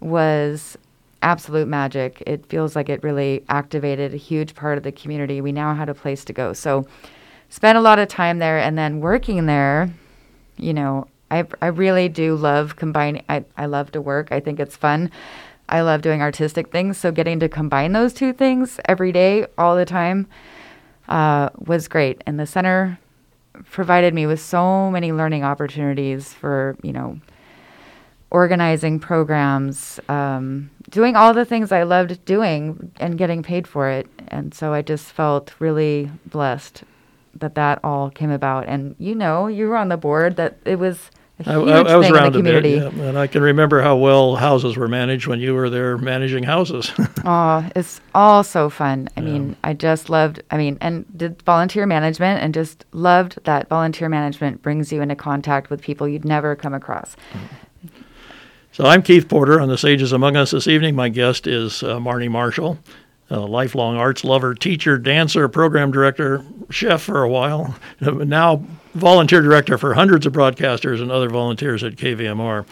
was 0.00 0.76
absolute 1.22 1.68
magic. 1.68 2.22
It 2.26 2.46
feels 2.46 2.76
like 2.76 2.88
it 2.88 3.02
really 3.02 3.44
activated 3.48 4.12
a 4.12 4.18
huge 4.18 4.54
part 4.54 4.76
of 4.76 4.84
the 4.84 4.92
community. 4.92 5.40
We 5.40 5.52
now 5.52 5.74
had 5.74 5.88
a 5.88 5.94
place 5.94 6.24
to 6.26 6.32
go. 6.32 6.52
So, 6.52 6.86
spent 7.48 7.76
a 7.76 7.80
lot 7.80 7.98
of 7.98 8.08
time 8.08 8.38
there 8.38 8.58
and 8.58 8.78
then 8.78 9.00
working 9.00 9.46
there, 9.46 9.90
you 10.56 10.72
know, 10.72 11.06
I, 11.30 11.44
I 11.60 11.66
really 11.66 12.08
do 12.08 12.34
love 12.34 12.76
combining. 12.76 13.24
I, 13.28 13.44
I 13.56 13.66
love 13.66 13.92
to 13.92 14.00
work. 14.00 14.32
I 14.32 14.40
think 14.40 14.60
it's 14.60 14.76
fun. 14.76 15.10
I 15.68 15.80
love 15.80 16.02
doing 16.02 16.20
artistic 16.20 16.70
things. 16.70 16.98
So 16.98 17.10
getting 17.10 17.40
to 17.40 17.48
combine 17.48 17.92
those 17.92 18.12
two 18.12 18.32
things 18.32 18.78
every 18.86 19.12
day, 19.12 19.46
all 19.56 19.76
the 19.76 19.86
time, 19.86 20.26
uh, 21.08 21.48
was 21.58 21.88
great. 21.88 22.22
And 22.26 22.38
the 22.38 22.46
center 22.46 22.98
provided 23.70 24.12
me 24.12 24.26
with 24.26 24.40
so 24.40 24.90
many 24.90 25.12
learning 25.12 25.44
opportunities 25.44 26.32
for, 26.32 26.76
you 26.82 26.92
know, 26.92 27.18
organizing 28.30 28.98
programs, 28.98 30.00
um, 30.08 30.70
doing 30.92 31.16
all 31.16 31.34
the 31.34 31.44
things 31.44 31.72
I 31.72 31.82
loved 31.82 32.24
doing 32.24 32.92
and 33.00 33.18
getting 33.18 33.42
paid 33.42 33.66
for 33.66 33.88
it. 33.90 34.06
And 34.28 34.54
so 34.54 34.72
I 34.72 34.82
just 34.82 35.06
felt 35.06 35.52
really 35.58 36.10
blessed 36.26 36.84
that 37.34 37.56
that 37.56 37.80
all 37.82 38.10
came 38.10 38.30
about. 38.30 38.68
And 38.68 38.94
you 38.98 39.16
know, 39.16 39.48
you 39.48 39.66
were 39.66 39.76
on 39.76 39.88
the 39.88 39.96
board 39.96 40.36
that 40.36 40.58
it 40.64 40.78
was 40.78 41.10
I, 41.46 41.54
I, 41.54 41.80
I, 41.80 41.96
was 41.96 42.10
around 42.10 42.36
a 42.36 42.42
bit, 42.42 42.64
yeah, 42.64 42.88
and 42.88 43.18
I 43.18 43.26
can 43.26 43.42
remember 43.42 43.80
how 43.80 43.96
well 43.96 44.36
houses 44.36 44.76
were 44.76 44.86
managed 44.86 45.26
when 45.26 45.40
you 45.40 45.54
were 45.54 45.70
there 45.70 45.98
managing 45.98 46.44
houses. 46.44 46.92
oh, 47.24 47.68
it's 47.74 48.00
all 48.14 48.44
so 48.44 48.70
fun. 48.70 49.08
I 49.16 49.20
yeah. 49.20 49.26
mean, 49.26 49.56
I 49.64 49.72
just 49.72 50.10
loved. 50.10 50.42
I 50.50 50.56
mean, 50.56 50.78
and 50.80 51.04
did 51.16 51.42
volunteer 51.42 51.86
management, 51.86 52.42
and 52.42 52.54
just 52.54 52.84
loved 52.92 53.38
that 53.44 53.68
volunteer 53.68 54.08
management 54.08 54.62
brings 54.62 54.92
you 54.92 55.00
into 55.00 55.16
contact 55.16 55.70
with 55.70 55.80
people 55.80 56.06
you'd 56.06 56.24
never 56.24 56.54
come 56.54 56.74
across. 56.74 57.16
Mm-hmm. 57.32 57.46
So 58.72 58.86
I'm 58.86 59.02
Keith 59.02 59.28
Porter 59.28 59.60
on 59.60 59.68
the 59.68 59.76
Sages 59.76 60.12
Among 60.12 60.34
Us 60.34 60.52
this 60.52 60.66
evening. 60.66 60.94
My 60.94 61.10
guest 61.10 61.46
is 61.46 61.82
uh, 61.82 61.98
Marni 61.98 62.30
Marshall 62.30 62.78
a 63.32 63.40
lifelong 63.40 63.96
arts 63.96 64.24
lover, 64.24 64.54
teacher, 64.54 64.98
dancer, 64.98 65.48
program 65.48 65.90
director, 65.90 66.44
chef 66.70 67.00
for 67.00 67.22
a 67.22 67.28
while, 67.28 67.74
now 68.00 68.62
volunteer 68.94 69.40
director 69.40 69.78
for 69.78 69.94
hundreds 69.94 70.26
of 70.26 70.34
broadcasters 70.34 71.00
and 71.00 71.10
other 71.10 71.30
volunteers 71.30 71.82
at 71.82 71.96
KVMR. 71.96 72.66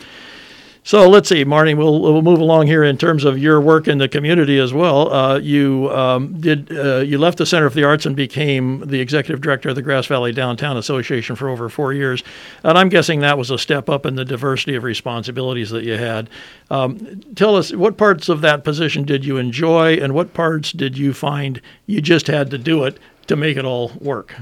So 0.83 1.09
let's 1.11 1.29
see, 1.29 1.45
Marni. 1.45 1.77
We'll, 1.77 2.01
we'll 2.01 2.23
move 2.23 2.41
along 2.41 2.67
here 2.67 2.83
in 2.83 2.97
terms 2.97 3.25
of 3.25 3.39
your 3.39 3.61
work 3.61 3.87
in 3.87 3.99
the 3.99 4.09
community 4.09 4.59
as 4.59 4.73
well. 4.73 5.13
Uh, 5.13 5.39
you 5.39 5.91
um, 5.91 6.41
did 6.41 6.75
uh, 6.77 6.99
you 6.99 7.19
left 7.19 7.37
the 7.37 7.45
Center 7.45 7.69
for 7.69 7.77
the 7.77 7.85
Arts 7.85 8.07
and 8.07 8.17
became 8.17 8.81
the 8.87 8.99
executive 8.99 9.43
director 9.43 9.69
of 9.69 9.75
the 9.75 9.83
Grass 9.83 10.07
Valley 10.07 10.33
Downtown 10.33 10.79
Association 10.79 11.37
for 11.37 11.51
over 11.51 11.69
four 11.69 11.93
years, 11.93 12.23
and 12.65 12.79
I'm 12.79 12.89
guessing 12.89 13.21
that 13.21 13.37
was 13.37 13.51
a 13.51 13.59
step 13.59 13.91
up 13.91 14.07
in 14.07 14.15
the 14.15 14.25
diversity 14.25 14.75
of 14.75 14.83
responsibilities 14.83 15.69
that 15.71 15.85
you 15.85 15.99
had. 15.99 16.31
Um, 16.71 17.21
tell 17.35 17.57
us 17.57 17.75
what 17.75 17.99
parts 17.99 18.31
of 18.31 18.41
that 18.41 18.65
position 18.65 19.05
did 19.05 19.25
you 19.25 19.37
enjoy, 19.37 19.95
and 19.95 20.15
what 20.15 20.33
parts 20.33 20.73
did 20.73 20.97
you 20.97 21.13
find 21.13 21.61
you 21.87 22.01
just 22.01 22.27
had 22.27 22.51
to 22.53 22.59
do 22.59 22.85
it 22.85 22.99
to 23.27 23.37
make 23.37 23.59
it 23.59 23.67
all 23.67 23.93
work? 24.01 24.35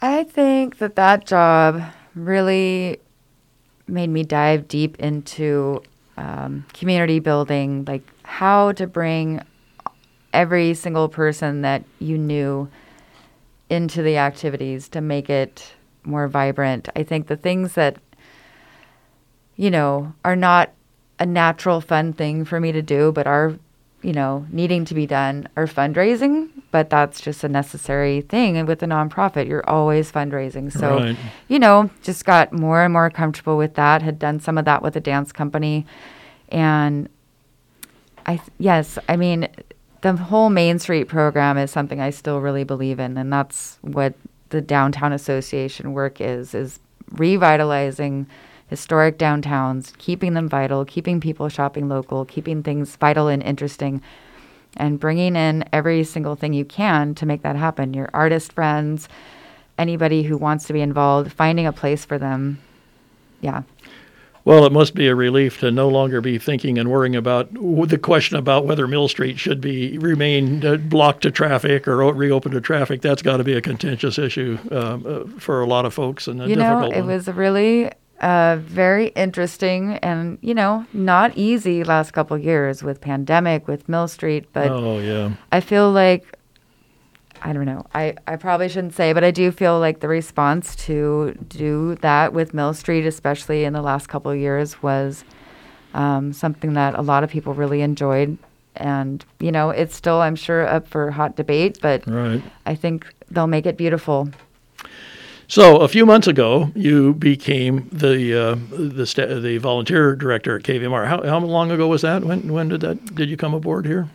I 0.00 0.22
think 0.22 0.78
that 0.78 0.94
that 0.96 1.26
job 1.26 1.82
really 2.14 3.00
made 3.86 4.10
me 4.10 4.22
dive 4.22 4.68
deep 4.68 4.98
into 4.98 5.82
um, 6.16 6.64
community 6.72 7.18
building, 7.18 7.84
like 7.86 8.02
how 8.22 8.72
to 8.72 8.86
bring 8.86 9.42
every 10.32 10.74
single 10.74 11.08
person 11.08 11.62
that 11.62 11.84
you 11.98 12.18
knew 12.18 12.68
into 13.70 14.02
the 14.02 14.16
activities 14.16 14.88
to 14.88 15.00
make 15.00 15.30
it 15.30 15.74
more 16.04 16.28
vibrant. 16.28 16.88
I 16.94 17.02
think 17.02 17.26
the 17.26 17.36
things 17.36 17.74
that, 17.74 17.96
you 19.56 19.70
know, 19.70 20.14
are 20.24 20.36
not 20.36 20.72
a 21.18 21.26
natural 21.26 21.80
fun 21.80 22.12
thing 22.12 22.44
for 22.44 22.60
me 22.60 22.72
to 22.72 22.82
do, 22.82 23.12
but 23.12 23.26
are 23.26 23.54
you 24.04 24.12
know, 24.12 24.46
needing 24.50 24.84
to 24.84 24.94
be 24.94 25.06
done 25.06 25.48
are 25.56 25.66
fundraising, 25.66 26.50
but 26.70 26.90
that's 26.90 27.22
just 27.22 27.42
a 27.42 27.48
necessary 27.48 28.20
thing. 28.20 28.58
And 28.58 28.68
with 28.68 28.82
a 28.82 28.86
nonprofit, 28.86 29.48
you're 29.48 29.68
always 29.68 30.12
fundraising. 30.12 30.70
So, 30.70 30.98
right. 30.98 31.16
you 31.48 31.58
know, 31.58 31.88
just 32.02 32.26
got 32.26 32.52
more 32.52 32.82
and 32.82 32.92
more 32.92 33.08
comfortable 33.08 33.56
with 33.56 33.74
that. 33.76 34.02
Had 34.02 34.18
done 34.18 34.40
some 34.40 34.58
of 34.58 34.66
that 34.66 34.82
with 34.82 34.94
a 34.94 35.00
dance 35.00 35.32
company. 35.32 35.86
And 36.50 37.08
I, 38.26 38.42
yes, 38.58 38.98
I 39.08 39.16
mean, 39.16 39.48
the 40.02 40.14
whole 40.14 40.50
Main 40.50 40.78
Street 40.78 41.04
program 41.04 41.56
is 41.56 41.70
something 41.70 41.98
I 41.98 42.10
still 42.10 42.40
really 42.40 42.64
believe 42.64 43.00
in. 43.00 43.16
And 43.16 43.32
that's 43.32 43.78
what 43.80 44.12
the 44.50 44.60
Downtown 44.60 45.14
Association 45.14 45.94
work 45.94 46.20
is, 46.20 46.54
is 46.54 46.78
revitalizing 47.12 48.26
historic 48.68 49.18
downtowns, 49.18 49.96
keeping 49.98 50.34
them 50.34 50.48
vital, 50.48 50.84
keeping 50.84 51.20
people 51.20 51.48
shopping 51.48 51.88
local, 51.88 52.24
keeping 52.24 52.62
things 52.62 52.96
vital 52.96 53.28
and 53.28 53.42
interesting, 53.42 54.00
and 54.76 54.98
bringing 54.98 55.36
in 55.36 55.64
every 55.72 56.04
single 56.04 56.34
thing 56.34 56.52
you 56.52 56.64
can 56.64 57.14
to 57.14 57.26
make 57.26 57.42
that 57.42 57.56
happen. 57.56 57.94
Your 57.94 58.10
artist 58.12 58.52
friends, 58.52 59.08
anybody 59.78 60.22
who 60.22 60.36
wants 60.36 60.66
to 60.66 60.72
be 60.72 60.80
involved, 60.80 61.32
finding 61.32 61.66
a 61.66 61.72
place 61.72 62.04
for 62.04 62.18
them. 62.18 62.58
Yeah. 63.40 63.62
Well, 64.44 64.66
it 64.66 64.72
must 64.72 64.94
be 64.94 65.08
a 65.08 65.14
relief 65.14 65.60
to 65.60 65.70
no 65.70 65.88
longer 65.88 66.20
be 66.20 66.36
thinking 66.36 66.78
and 66.78 66.90
worrying 66.90 67.16
about 67.16 67.50
the 67.54 67.98
question 67.98 68.36
about 68.36 68.66
whether 68.66 68.86
Mill 68.86 69.08
Street 69.08 69.38
should 69.38 69.58
be 69.58 69.96
remain 69.96 70.64
uh, 70.64 70.76
blocked 70.76 71.22
to 71.22 71.30
traffic 71.30 71.88
or 71.88 71.96
reopened 72.12 72.52
to 72.52 72.60
traffic. 72.60 73.00
That's 73.00 73.22
got 73.22 73.38
to 73.38 73.44
be 73.44 73.54
a 73.54 73.62
contentious 73.62 74.18
issue 74.18 74.58
um, 74.70 75.04
uh, 75.06 75.40
for 75.40 75.62
a 75.62 75.66
lot 75.66 75.86
of 75.86 75.94
folks 75.94 76.28
and 76.28 76.42
a 76.42 76.48
you 76.48 76.56
difficult 76.56 76.90
know, 76.92 76.96
it 76.96 77.00
one. 77.00 77.06
was 77.06 77.26
really 77.28 77.90
uh, 78.20 78.56
very 78.60 79.08
interesting 79.08 79.94
and 79.98 80.38
you 80.40 80.54
know 80.54 80.86
not 80.92 81.36
easy 81.36 81.84
last 81.84 82.12
couple 82.12 82.38
years 82.38 82.82
with 82.82 83.00
pandemic 83.00 83.66
with 83.66 83.88
mill 83.88 84.08
street 84.08 84.46
but 84.52 84.70
oh 84.70 84.98
yeah. 84.98 85.32
I 85.52 85.60
feel 85.60 85.90
like 85.90 86.38
i 87.42 87.52
don't 87.52 87.66
know 87.66 87.84
I, 87.94 88.14
I 88.26 88.36
probably 88.36 88.68
shouldn't 88.68 88.94
say 88.94 89.12
but 89.12 89.24
i 89.24 89.30
do 89.30 89.50
feel 89.50 89.78
like 89.78 90.00
the 90.00 90.08
response 90.08 90.76
to 90.86 91.36
do 91.48 91.96
that 91.96 92.32
with 92.32 92.54
mill 92.54 92.72
street 92.72 93.04
especially 93.04 93.64
in 93.64 93.72
the 93.72 93.82
last 93.82 94.08
couple 94.08 94.30
of 94.30 94.38
years 94.38 94.82
was 94.82 95.24
um, 95.92 96.32
something 96.32 96.74
that 96.74 96.94
a 96.94 97.02
lot 97.02 97.24
of 97.24 97.30
people 97.30 97.54
really 97.54 97.80
enjoyed. 97.80 98.36
And 98.76 99.24
you 99.38 99.52
know 99.52 99.70
it's 99.70 99.94
still 99.94 100.20
i'm 100.20 100.34
sure 100.34 100.66
up 100.66 100.88
for 100.88 101.12
hot 101.12 101.36
debate 101.36 101.78
but 101.80 102.04
right. 102.08 102.42
i 102.66 102.74
think 102.74 103.06
they'll 103.30 103.46
make 103.46 103.66
it 103.66 103.76
beautiful 103.76 104.28
so 105.48 105.78
a 105.78 105.88
few 105.88 106.06
months 106.06 106.26
ago, 106.26 106.70
you 106.74 107.14
became 107.14 107.88
the 107.92 108.34
uh, 108.50 108.56
the 108.70 109.06
sta- 109.06 109.40
the 109.40 109.58
volunteer 109.58 110.14
director 110.16 110.56
at 110.56 110.62
KVMR. 110.62 111.06
How, 111.06 111.22
how 111.22 111.38
long 111.38 111.70
ago 111.70 111.86
was 111.88 112.02
that? 112.02 112.24
When 112.24 112.52
when 112.52 112.68
did 112.68 112.80
that 112.82 113.14
did 113.14 113.28
you 113.28 113.36
come 113.36 113.54
aboard 113.54 113.86
here? 113.86 114.08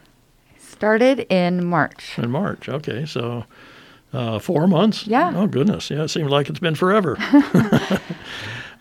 Started 0.60 1.22
in 1.30 1.66
March. 1.66 2.18
In 2.18 2.32
March, 2.32 2.70
okay. 2.70 3.06
So 3.06 3.46
uh, 4.14 4.40
four 4.40 4.68
months. 4.68 5.08
Yeah. 5.08 5.34
Oh 5.36 5.48
goodness, 5.48 5.90
yeah. 5.90 6.04
It 6.04 6.10
seems 6.10 6.30
like 6.32 6.50
it's 6.50 6.60
been 6.60 6.76
forever. 6.76 7.18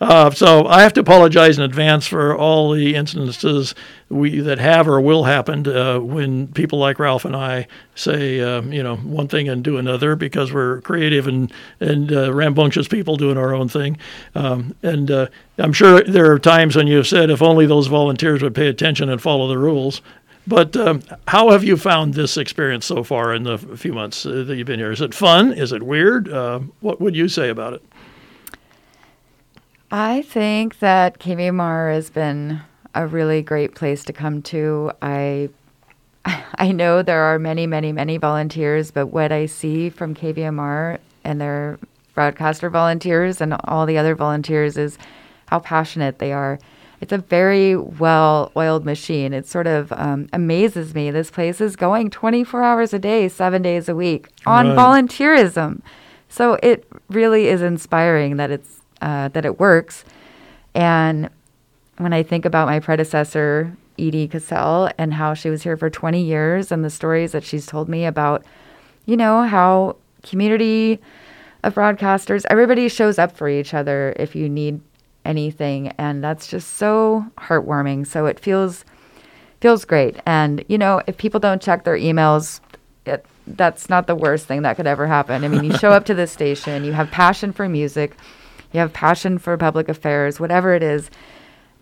Uh, 0.01 0.31
so 0.31 0.65
I 0.65 0.81
have 0.81 0.93
to 0.93 1.01
apologize 1.01 1.57
in 1.57 1.63
advance 1.63 2.07
for 2.07 2.35
all 2.35 2.71
the 2.71 2.95
instances 2.95 3.75
we 4.07 4.39
that 4.39 4.57
have 4.57 4.87
or 4.87 5.01
will 5.01 5.25
happen 5.25 5.67
uh, 5.67 5.99
when 5.99 6.47
people 6.47 6.79
like 6.79 6.99
Ralph 6.99 7.25
and 7.25 7.35
I 7.35 7.67
say, 7.95 8.39
uh, 8.39 8.61
you 8.61 8.81
know, 8.81 8.95
one 8.95 9.27
thing 9.27 9.49
and 9.49 9.61
do 9.61 9.77
another 9.77 10.15
because 10.15 10.53
we're 10.53 10.79
creative 10.81 11.27
and 11.27 11.51
and 11.81 12.11
uh, 12.13 12.33
rambunctious 12.33 12.87
people 12.87 13.17
doing 13.17 13.37
our 13.37 13.53
own 13.53 13.67
thing. 13.67 13.97
Um, 14.35 14.73
and 14.83 15.11
uh, 15.11 15.27
I'm 15.57 15.73
sure 15.73 16.01
there 16.01 16.31
are 16.31 16.39
times 16.39 16.77
when 16.77 16.87
you've 16.87 17.07
said, 17.07 17.29
if 17.29 17.41
only 17.41 17.65
those 17.65 17.87
volunteers 17.87 18.41
would 18.41 18.55
pay 18.55 18.67
attention 18.67 19.09
and 19.09 19.21
follow 19.21 19.49
the 19.49 19.57
rules. 19.57 20.01
But 20.47 20.75
um, 20.77 21.03
how 21.27 21.51
have 21.51 21.63
you 21.63 21.75
found 21.75 22.13
this 22.13 22.37
experience 22.37 22.85
so 22.85 23.03
far 23.03 23.33
in 23.33 23.43
the 23.43 23.57
few 23.57 23.93
months 23.93 24.25
uh, 24.25 24.43
that 24.47 24.55
you've 24.55 24.65
been 24.65 24.79
here? 24.79 24.91
Is 24.91 25.01
it 25.01 25.13
fun? 25.13 25.51
Is 25.51 25.73
it 25.73 25.83
weird? 25.83 26.29
what 26.79 27.01
would 27.01 27.15
you 27.15 27.27
say 27.27 27.49
about 27.49 27.73
it? 27.73 27.83
I 29.91 30.21
think 30.21 30.79
that 30.79 31.19
KVMR 31.19 31.93
has 31.93 32.09
been 32.09 32.61
a 32.93 33.07
really 33.07 33.41
great 33.41 33.75
place 33.75 34.03
to 34.05 34.13
come 34.13 34.41
to. 34.43 34.91
I 35.01 35.49
I 36.55 36.71
know 36.71 37.01
there 37.01 37.23
are 37.23 37.39
many, 37.39 37.65
many, 37.65 37.91
many 37.91 38.17
volunteers, 38.17 38.91
but 38.91 39.07
what 39.07 39.31
I 39.31 39.45
see 39.45 39.89
from 39.89 40.13
KVMR 40.13 40.99
and 41.23 41.41
their 41.41 41.79
broadcaster 42.13 42.69
volunteers 42.69 43.41
and 43.41 43.55
all 43.63 43.85
the 43.85 43.97
other 43.97 44.15
volunteers 44.15 44.77
is 44.77 44.97
how 45.47 45.59
passionate 45.59 46.19
they 46.19 46.33
are. 46.33 46.59
It's 47.01 47.13
a 47.13 47.17
very 47.17 47.77
well 47.77 48.51
oiled 48.57 48.83
machine. 48.85 49.33
It 49.33 49.47
sort 49.47 49.67
of 49.67 49.91
um, 49.93 50.27
amazes 50.33 50.93
me. 50.93 51.11
This 51.11 51.31
place 51.31 51.61
is 51.61 51.75
going 51.77 52.09
24 52.09 52.61
hours 52.61 52.93
a 52.93 52.99
day, 52.99 53.29
seven 53.29 53.61
days 53.61 53.87
a 53.87 53.95
week 53.95 54.27
on 54.45 54.69
right. 54.69 54.77
volunteerism. 54.77 55.81
So 56.27 56.59
it 56.61 56.85
really 57.07 57.47
is 57.47 57.61
inspiring 57.61 58.35
that 58.35 58.51
it's 58.51 58.78
uh, 59.01 59.29
that 59.29 59.45
it 59.45 59.59
works. 59.59 60.05
And 60.73 61.29
when 61.97 62.13
I 62.13 62.23
think 62.23 62.45
about 62.45 62.67
my 62.67 62.79
predecessor, 62.79 63.75
Edie 63.97 64.27
Cassell, 64.27 64.91
and 64.97 65.13
how 65.13 65.33
she 65.33 65.49
was 65.49 65.63
here 65.63 65.75
for 65.77 65.89
20 65.89 66.21
years 66.21 66.71
and 66.71 66.83
the 66.83 66.89
stories 66.89 67.33
that 67.33 67.43
she's 67.43 67.65
told 67.65 67.89
me 67.89 68.05
about, 68.05 68.45
you 69.05 69.17
know, 69.17 69.43
how 69.43 69.97
community 70.23 70.99
of 71.63 71.75
broadcasters, 71.75 72.45
everybody 72.49 72.87
shows 72.87 73.19
up 73.19 73.35
for 73.35 73.49
each 73.49 73.73
other 73.73 74.13
if 74.17 74.35
you 74.35 74.47
need 74.47 74.79
anything. 75.25 75.89
And 75.97 76.23
that's 76.23 76.47
just 76.47 76.75
so 76.75 77.25
heartwarming. 77.37 78.07
So 78.07 78.25
it 78.25 78.39
feels 78.39 78.85
feels 79.61 79.83
great. 79.83 80.15
And 80.25 80.63
you 80.67 80.77
know 80.77 81.01
if 81.05 81.17
people 81.17 81.39
don't 81.39 81.61
check 81.61 81.83
their 81.83 81.97
emails 81.97 82.61
it, 83.05 83.25
that's 83.45 83.89
not 83.89 84.07
the 84.07 84.15
worst 84.15 84.45
thing 84.45 84.61
that 84.61 84.77
could 84.77 84.87
ever 84.87 85.05
happen. 85.05 85.43
I 85.43 85.47
mean 85.47 85.65
you 85.65 85.77
show 85.77 85.91
up 85.91 86.05
to 86.05 86.13
this 86.13 86.31
station 86.31 86.83
you 86.83 86.93
have 86.93 87.11
passion 87.11 87.51
for 87.51 87.67
music 87.67 88.15
you 88.71 88.79
have 88.79 88.93
passion 88.93 89.37
for 89.37 89.57
public 89.57 89.89
affairs 89.89 90.39
whatever 90.39 90.73
it 90.73 90.83
is 90.83 91.09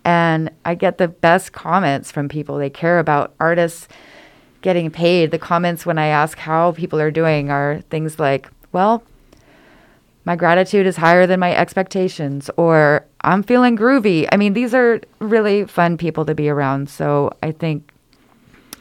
and 0.04 0.50
i 0.64 0.74
get 0.74 0.98
the 0.98 1.08
best 1.08 1.52
comments 1.52 2.10
from 2.10 2.28
people 2.28 2.58
they 2.58 2.70
care 2.70 2.98
about 2.98 3.34
artists 3.40 3.88
getting 4.62 4.90
paid 4.90 5.30
the 5.30 5.38
comments 5.38 5.86
when 5.86 5.98
i 5.98 6.06
ask 6.06 6.38
how 6.38 6.72
people 6.72 7.00
are 7.00 7.10
doing 7.10 7.50
are 7.50 7.80
things 7.90 8.18
like 8.18 8.48
well 8.72 9.02
my 10.28 10.36
gratitude 10.36 10.86
is 10.86 10.98
higher 10.98 11.26
than 11.26 11.40
my 11.40 11.54
expectations 11.56 12.50
or 12.58 13.06
I'm 13.22 13.42
feeling 13.42 13.78
groovy. 13.78 14.28
I 14.30 14.36
mean, 14.36 14.52
these 14.52 14.74
are 14.74 15.00
really 15.20 15.64
fun 15.64 15.96
people 15.96 16.26
to 16.26 16.34
be 16.34 16.50
around. 16.50 16.90
So 16.90 17.32
I 17.42 17.52
think 17.52 17.90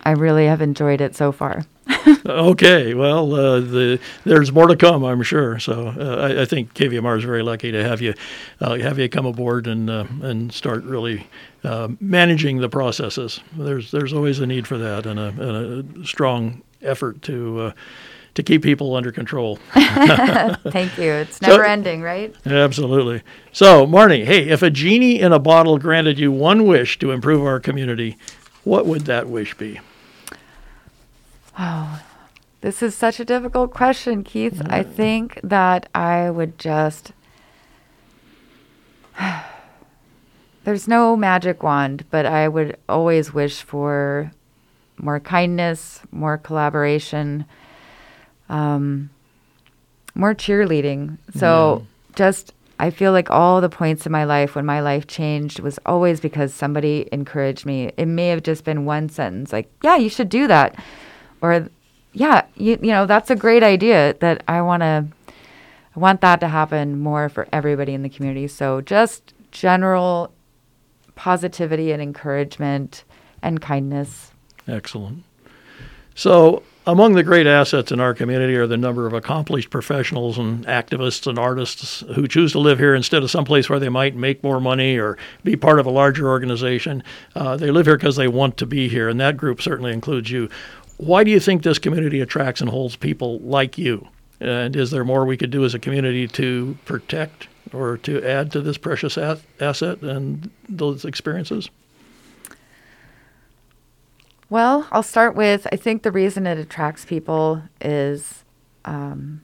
I 0.03 0.11
really 0.11 0.45
have 0.45 0.61
enjoyed 0.61 0.99
it 0.99 1.15
so 1.15 1.31
far. 1.31 1.63
okay, 2.25 2.93
well, 2.93 3.33
uh, 3.33 3.59
the, 3.59 3.99
there's 4.23 4.51
more 4.51 4.67
to 4.67 4.75
come, 4.75 5.03
I'm 5.03 5.23
sure. 5.23 5.59
So 5.59 5.87
uh, 5.87 6.27
I, 6.27 6.41
I, 6.41 6.45
think 6.45 6.73
KVMR 6.73 7.17
is 7.17 7.23
very 7.23 7.43
lucky 7.43 7.71
to 7.71 7.83
have 7.83 8.01
you 8.01 8.13
uh, 8.59 8.75
have 8.75 8.99
you 8.99 9.09
come 9.09 9.25
aboard 9.25 9.67
and 9.67 9.89
uh, 9.89 10.05
and 10.21 10.53
start 10.53 10.83
really 10.83 11.27
uh, 11.63 11.89
managing 11.99 12.57
the 12.57 12.69
processes. 12.69 13.41
There's 13.55 13.91
there's 13.91 14.13
always 14.13 14.39
a 14.39 14.47
need 14.47 14.67
for 14.67 14.77
that 14.77 15.05
and 15.05 15.19
a, 15.19 15.27
and 15.27 16.03
a 16.03 16.05
strong 16.05 16.61
effort 16.81 17.21
to 17.23 17.59
uh, 17.59 17.71
to 18.35 18.43
keep 18.43 18.61
people 18.61 18.95
under 18.95 19.11
control. 19.11 19.55
Thank 19.71 20.97
you. 20.97 21.11
It's 21.11 21.41
never 21.41 21.63
so, 21.63 21.69
ending, 21.69 22.03
right? 22.03 22.35
Absolutely. 22.45 23.23
So, 23.51 23.87
Marni, 23.87 24.25
hey, 24.25 24.49
if 24.49 24.61
a 24.61 24.69
genie 24.69 25.19
in 25.19 25.33
a 25.33 25.39
bottle 25.39 25.79
granted 25.79 26.19
you 26.19 26.31
one 26.31 26.67
wish 26.67 26.99
to 26.99 27.09
improve 27.09 27.43
our 27.43 27.59
community, 27.59 28.15
what 28.63 28.85
would 28.85 29.05
that 29.05 29.27
wish 29.27 29.55
be? 29.55 29.79
Oh, 31.57 32.01
this 32.61 32.83
is 32.83 32.95
such 32.95 33.19
a 33.19 33.25
difficult 33.25 33.73
question, 33.73 34.23
Keith. 34.23 34.55
Mm. 34.55 34.71
I 34.71 34.83
think 34.83 35.39
that 35.43 35.89
I 35.93 36.29
would 36.29 36.57
just. 36.57 37.11
There's 40.63 40.87
no 40.87 41.15
magic 41.15 41.63
wand, 41.63 42.05
but 42.11 42.25
I 42.25 42.47
would 42.47 42.77
always 42.89 43.33
wish 43.33 43.61
for 43.61 44.31
more 44.97 45.19
kindness, 45.19 46.01
more 46.11 46.37
collaboration, 46.37 47.45
um, 48.49 49.09
more 50.13 50.35
cheerleading. 50.35 51.17
So 51.35 51.85
just 52.15 52.53
I 52.79 52.89
feel 52.89 53.11
like 53.11 53.29
all 53.31 53.61
the 53.61 53.69
points 53.69 54.05
in 54.05 54.11
my 54.11 54.25
life 54.25 54.55
when 54.55 54.65
my 54.65 54.81
life 54.81 55.07
changed 55.07 55.59
was 55.59 55.79
always 55.85 56.19
because 56.19 56.53
somebody 56.53 57.07
encouraged 57.11 57.65
me. 57.65 57.91
It 57.97 58.07
may 58.07 58.27
have 58.27 58.43
just 58.43 58.63
been 58.63 58.85
one 58.85 59.09
sentence 59.09 59.53
like, 59.53 59.71
"Yeah, 59.83 59.95
you 59.95 60.09
should 60.09 60.29
do 60.29 60.47
that," 60.47 60.75
or 61.41 61.69
"Yeah, 62.13 62.45
you 62.55 62.79
you 62.81 62.91
know 62.91 63.05
that's 63.05 63.29
a 63.29 63.35
great 63.35 63.63
idea 63.63 64.15
that 64.19 64.43
I 64.47 64.61
want 64.61 64.81
to." 64.81 65.07
I 65.95 65.99
want 65.99 66.21
that 66.21 66.39
to 66.41 66.47
happen 66.47 66.99
more 66.99 67.27
for 67.27 67.47
everybody 67.51 67.95
in 67.95 68.03
the 68.03 68.09
community. 68.09 68.47
So 68.47 68.81
just 68.81 69.33
general 69.49 70.31
positivity 71.15 71.91
and 71.91 71.99
encouragement 71.99 73.03
and 73.41 73.59
kindness. 73.59 74.31
Excellent. 74.67 75.23
So 76.13 76.61
among 76.87 77.13
the 77.13 77.23
great 77.23 77.45
assets 77.47 77.91
in 77.91 77.99
our 77.99 78.13
community 78.13 78.55
are 78.55 78.65
the 78.65 78.77
number 78.77 79.05
of 79.05 79.13
accomplished 79.13 79.69
professionals 79.69 80.37
and 80.37 80.65
activists 80.67 81.27
and 81.27 81.37
artists 81.37 82.03
who 82.15 82.27
choose 82.27 82.53
to 82.53 82.59
live 82.59 82.79
here 82.79 82.95
instead 82.95 83.23
of 83.23 83.29
someplace 83.29 83.69
where 83.69 83.79
they 83.79 83.89
might 83.89 84.15
make 84.15 84.41
more 84.41 84.61
money 84.61 84.97
or 84.97 85.17
be 85.43 85.55
part 85.55 85.79
of 85.79 85.85
a 85.85 85.91
larger 85.91 86.29
organization. 86.29 87.03
Uh, 87.35 87.57
they 87.57 87.71
live 87.71 87.87
here 87.87 87.97
because 87.97 88.15
they 88.15 88.27
want 88.27 88.55
to 88.57 88.65
be 88.65 88.87
here, 88.87 89.09
and 89.09 89.19
that 89.19 89.35
group 89.35 89.61
certainly 89.61 89.91
includes 89.91 90.31
you. 90.31 90.49
Why 90.97 91.23
do 91.23 91.31
you 91.31 91.39
think 91.39 91.63
this 91.63 91.79
community 91.79 92.21
attracts 92.21 92.59
and 92.61 92.69
holds 92.69 92.95
people 92.95 93.39
like 93.39 93.77
you? 93.77 94.07
And 94.39 94.75
is 94.75 94.91
there 94.91 95.03
more 95.03 95.25
we 95.25 95.37
could 95.37 95.51
do 95.51 95.65
as 95.65 95.73
a 95.73 95.79
community 95.79 96.27
to 96.29 96.77
protect 96.85 97.47
or 97.73 97.97
to 97.97 98.23
add 98.23 98.51
to 98.51 98.61
this 98.61 98.77
precious 98.77 99.17
asset 99.17 100.01
and 100.01 100.49
those 100.69 101.05
experiences? 101.05 101.69
Well, 104.49 104.87
I'll 104.91 105.03
start 105.03 105.35
with 105.35 105.67
I 105.71 105.75
think 105.75 106.03
the 106.03 106.11
reason 106.11 106.47
it 106.47 106.57
attracts 106.57 107.03
people 107.03 107.63
is 107.81 108.43
um, 108.85 109.41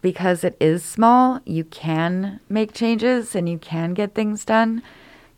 because 0.00 0.44
it 0.44 0.56
is 0.60 0.84
small, 0.84 1.40
you 1.44 1.64
can 1.64 2.38
make 2.48 2.72
changes 2.72 3.34
and 3.34 3.48
you 3.48 3.58
can 3.58 3.94
get 3.94 4.14
things 4.14 4.44
done. 4.44 4.82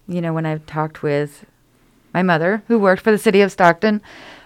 You 0.07 0.21
know, 0.21 0.35
when 0.35 0.45
I've 0.45 0.67
talked 0.67 1.03
with 1.03 1.47
my 2.13 2.23
mother, 2.23 2.63
who 2.69 2.79
worked 2.79 3.03
for 3.03 3.11
the 3.11 3.19
city 3.19 3.41
of 3.41 3.53
Stockton, 3.53 4.03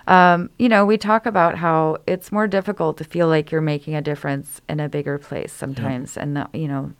um, 0.07 0.51
you 0.59 0.69
know, 0.69 0.85
we 0.85 0.97
talk 0.97 1.27
about 1.27 1.57
how 1.57 1.99
it's 2.07 2.33
more 2.33 2.47
difficult 2.47 2.97
to 2.99 3.05
feel 3.05 3.29
like 3.29 3.51
you're 3.51 3.61
making 3.61 3.95
a 3.95 4.03
difference 4.03 4.61
in 4.69 4.81
a 4.81 4.89
bigger 4.89 5.19
place 5.19 5.53
sometimes. 5.53 6.17
Yeah. 6.17 6.23
And, 6.23 6.37
the, 6.37 6.49
you 6.53 6.69
know, 6.69 6.93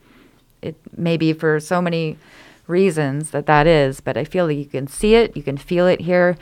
it 0.63 0.77
may 0.97 1.17
be 1.17 1.33
for 1.33 1.59
so 1.61 1.81
many 1.81 2.19
reasons 2.67 3.31
that 3.31 3.47
that 3.47 3.67
is, 3.67 4.01
but 4.01 4.17
I 4.17 4.25
feel 4.25 4.47
like 4.47 4.57
you 4.57 4.65
can 4.65 4.87
see 4.87 5.15
it, 5.15 5.37
you 5.37 5.43
can 5.43 5.57
feel 5.57 5.87
it 5.87 6.01
here. 6.01 6.37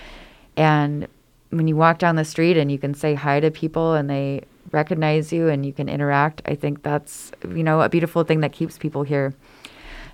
And 0.56 1.08
when 1.50 1.66
you 1.66 1.76
walk 1.76 1.98
down 1.98 2.16
the 2.16 2.24
street 2.24 2.56
and 2.56 2.70
you 2.70 2.78
can 2.78 2.94
say 2.94 3.14
hi 3.14 3.40
to 3.40 3.50
people 3.50 3.94
and 3.94 4.10
they 4.10 4.44
recognize 4.70 5.32
you 5.32 5.48
and 5.48 5.64
you 5.64 5.72
can 5.72 5.88
interact, 5.88 6.42
I 6.44 6.54
think 6.54 6.82
that's 6.82 7.32
you 7.48 7.62
know 7.62 7.80
a 7.80 7.88
beautiful 7.88 8.24
thing 8.24 8.40
that 8.40 8.52
keeps 8.52 8.76
people 8.76 9.02
here. 9.02 9.34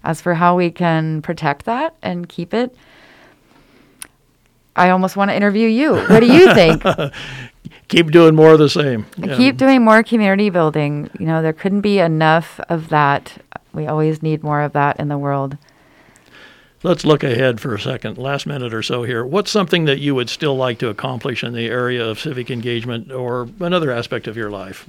As 0.05 0.21
for 0.21 0.35
how 0.35 0.55
we 0.55 0.71
can 0.71 1.23
protect 1.23 1.65
that 1.65 1.97
and 2.03 2.29
keep 2.29 2.53
it, 2.53 2.77
I 4.77 4.91
almost 4.91 5.17
want 5.17 5.31
to 5.31 5.37
interview 5.37 5.69
you. 5.69 5.95
What 5.95 6.21
do 6.21 6.27
you 6.27 6.53
think? 6.55 6.83
keep 7.89 8.11
doing 8.11 8.35
more 8.35 8.53
of 8.53 8.59
the 8.59 8.69
same. 8.69 9.07
Yeah. 9.17 9.37
Keep 9.37 9.57
doing 9.57 9.85
more 9.85 10.03
community 10.03 10.51
building. 10.51 11.11
You 11.19 11.27
know, 11.27 11.43
there 11.43 11.53
couldn't 11.53 11.83
be 11.83 11.99
enough 11.99 12.61
of 12.69 12.89
that. 12.89 13.39
We 13.73 13.87
always 13.87 14.23
need 14.23 14.43
more 14.43 14.63
of 14.63 14.73
that 14.73 14.99
in 14.99 15.09
the 15.09 15.19
world. 15.19 15.57
Let's 16.83 17.05
look 17.05 17.25
ahead 17.25 17.61
for 17.61 17.75
a 17.75 17.81
second, 17.81 18.19
last 18.19 18.47
minute 18.47 18.75
or 18.75 18.83
so 18.83 19.05
here. 19.05 19.25
What's 19.25 19.51
something 19.51 19.87
that 19.87 20.01
you 20.01 20.15
would 20.15 20.29
still 20.29 20.55
like 20.55 20.79
to 20.81 20.89
accomplish 20.89 21.43
in 21.43 21.55
the 21.55 21.67
area 21.67 22.05
of 22.05 22.21
civic 22.21 22.51
engagement 22.51 23.11
or 23.11 23.49
another 23.59 23.91
aspect 23.91 24.27
of 24.27 24.37
your 24.37 24.51
life? 24.51 24.87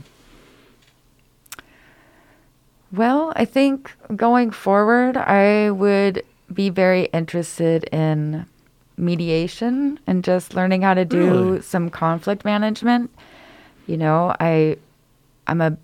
Well, 2.91 3.31
I 3.35 3.45
think 3.45 3.93
going 4.15 4.51
forward, 4.51 5.15
I 5.15 5.71
would 5.71 6.23
be 6.53 6.69
very 6.69 7.05
interested 7.05 7.85
in 7.85 8.45
mediation 8.97 9.99
and 10.07 10.23
just 10.23 10.53
learning 10.53 10.81
how 10.81 10.93
to 10.93 11.05
do 11.05 11.17
really? 11.17 11.61
some 11.61 11.89
conflict 11.89 12.45
management. 12.45 13.11
You 13.87 13.97
know, 13.97 14.35
I 14.39 14.77
I'm 15.47 15.61
a 15.61 15.77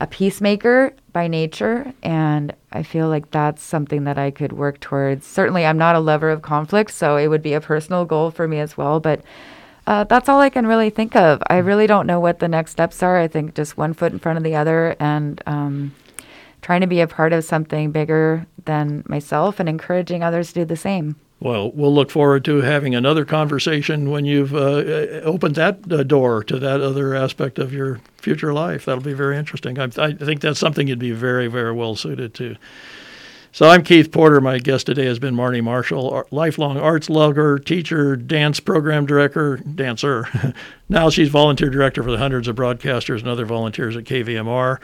a 0.00 0.06
peacemaker 0.06 0.92
by 1.12 1.26
nature, 1.26 1.92
and 2.02 2.54
I 2.72 2.82
feel 2.84 3.08
like 3.08 3.30
that's 3.30 3.62
something 3.62 4.04
that 4.04 4.18
I 4.18 4.30
could 4.30 4.52
work 4.52 4.78
towards. 4.80 5.26
Certainly, 5.26 5.66
I'm 5.66 5.78
not 5.78 5.96
a 5.96 6.00
lover 6.00 6.30
of 6.30 6.42
conflict, 6.42 6.92
so 6.92 7.16
it 7.16 7.28
would 7.28 7.42
be 7.42 7.54
a 7.54 7.60
personal 7.60 8.04
goal 8.04 8.30
for 8.30 8.46
me 8.46 8.60
as 8.60 8.76
well. 8.76 9.00
But 9.00 9.22
uh, 9.86 10.04
that's 10.04 10.28
all 10.28 10.40
I 10.40 10.50
can 10.50 10.66
really 10.66 10.90
think 10.90 11.16
of. 11.16 11.42
I 11.48 11.56
really 11.56 11.86
don't 11.86 12.06
know 12.06 12.20
what 12.20 12.38
the 12.38 12.48
next 12.48 12.72
steps 12.72 13.02
are. 13.02 13.18
I 13.18 13.26
think 13.26 13.54
just 13.54 13.76
one 13.76 13.92
foot 13.92 14.12
in 14.12 14.18
front 14.20 14.36
of 14.36 14.44
the 14.44 14.54
other, 14.54 14.94
and 15.00 15.42
um, 15.46 15.94
trying 16.62 16.82
to 16.82 16.86
be 16.86 17.00
a 17.00 17.08
part 17.08 17.32
of 17.32 17.44
something 17.44 17.90
bigger 17.90 18.46
than 18.64 19.02
myself, 19.08 19.58
and 19.58 19.68
encouraging 19.68 20.22
others 20.22 20.48
to 20.48 20.60
do 20.60 20.64
the 20.64 20.76
same. 20.76 21.16
Well, 21.40 21.70
we'll 21.70 21.94
look 21.94 22.10
forward 22.10 22.44
to 22.46 22.62
having 22.62 22.96
another 22.96 23.24
conversation 23.24 24.10
when 24.10 24.24
you've 24.24 24.52
uh, 24.52 24.58
uh, 24.58 25.20
opened 25.22 25.54
that 25.54 25.80
uh, 25.90 26.02
door 26.02 26.42
to 26.44 26.58
that 26.58 26.80
other 26.80 27.14
aspect 27.14 27.60
of 27.60 27.72
your 27.72 28.00
future 28.16 28.52
life. 28.52 28.86
That'll 28.86 29.04
be 29.04 29.12
very 29.12 29.36
interesting. 29.36 29.78
I, 29.78 29.84
I, 29.98 30.12
think 30.14 30.40
that's 30.40 30.58
something 30.58 30.88
you'd 30.88 30.98
be 30.98 31.12
very, 31.12 31.46
very 31.46 31.72
well 31.72 31.94
suited 31.94 32.34
to. 32.34 32.56
So 33.52 33.68
I'm 33.68 33.84
Keith 33.84 34.10
Porter. 34.10 34.40
My 34.40 34.58
guest 34.58 34.86
today 34.86 35.06
has 35.06 35.20
been 35.20 35.34
Marni 35.34 35.62
Marshall, 35.62 36.24
lifelong 36.32 36.76
arts 36.76 37.08
lover, 37.08 37.58
teacher, 37.58 38.16
dance 38.16 38.58
program 38.58 39.06
director, 39.06 39.58
dancer. 39.58 40.54
now 40.88 41.08
she's 41.08 41.28
volunteer 41.28 41.70
director 41.70 42.02
for 42.02 42.10
the 42.10 42.18
hundreds 42.18 42.48
of 42.48 42.56
broadcasters 42.56 43.20
and 43.20 43.28
other 43.28 43.46
volunteers 43.46 43.96
at 43.96 44.04
KVMR. 44.04 44.78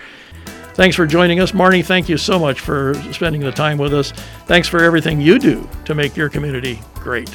Thanks 0.75 0.97
for 0.97 1.07
joining 1.07 1.41
us. 1.41 1.53
Marni, 1.53 1.85
thank 1.85 2.09
you 2.09 2.17
so 2.17 2.39
much 2.39 2.61
for 2.61 2.95
spending 3.13 3.41
the 3.41 3.53
time 3.53 3.79
with 3.79 3.95
us. 3.95 4.13
Thanks 4.47 4.67
for 4.67 4.83
everything 4.83 5.21
you 5.21 5.39
do 5.39 5.69
to 5.85 5.95
make 5.95 6.17
your 6.17 6.29
community 6.29 6.81
great. 6.97 7.31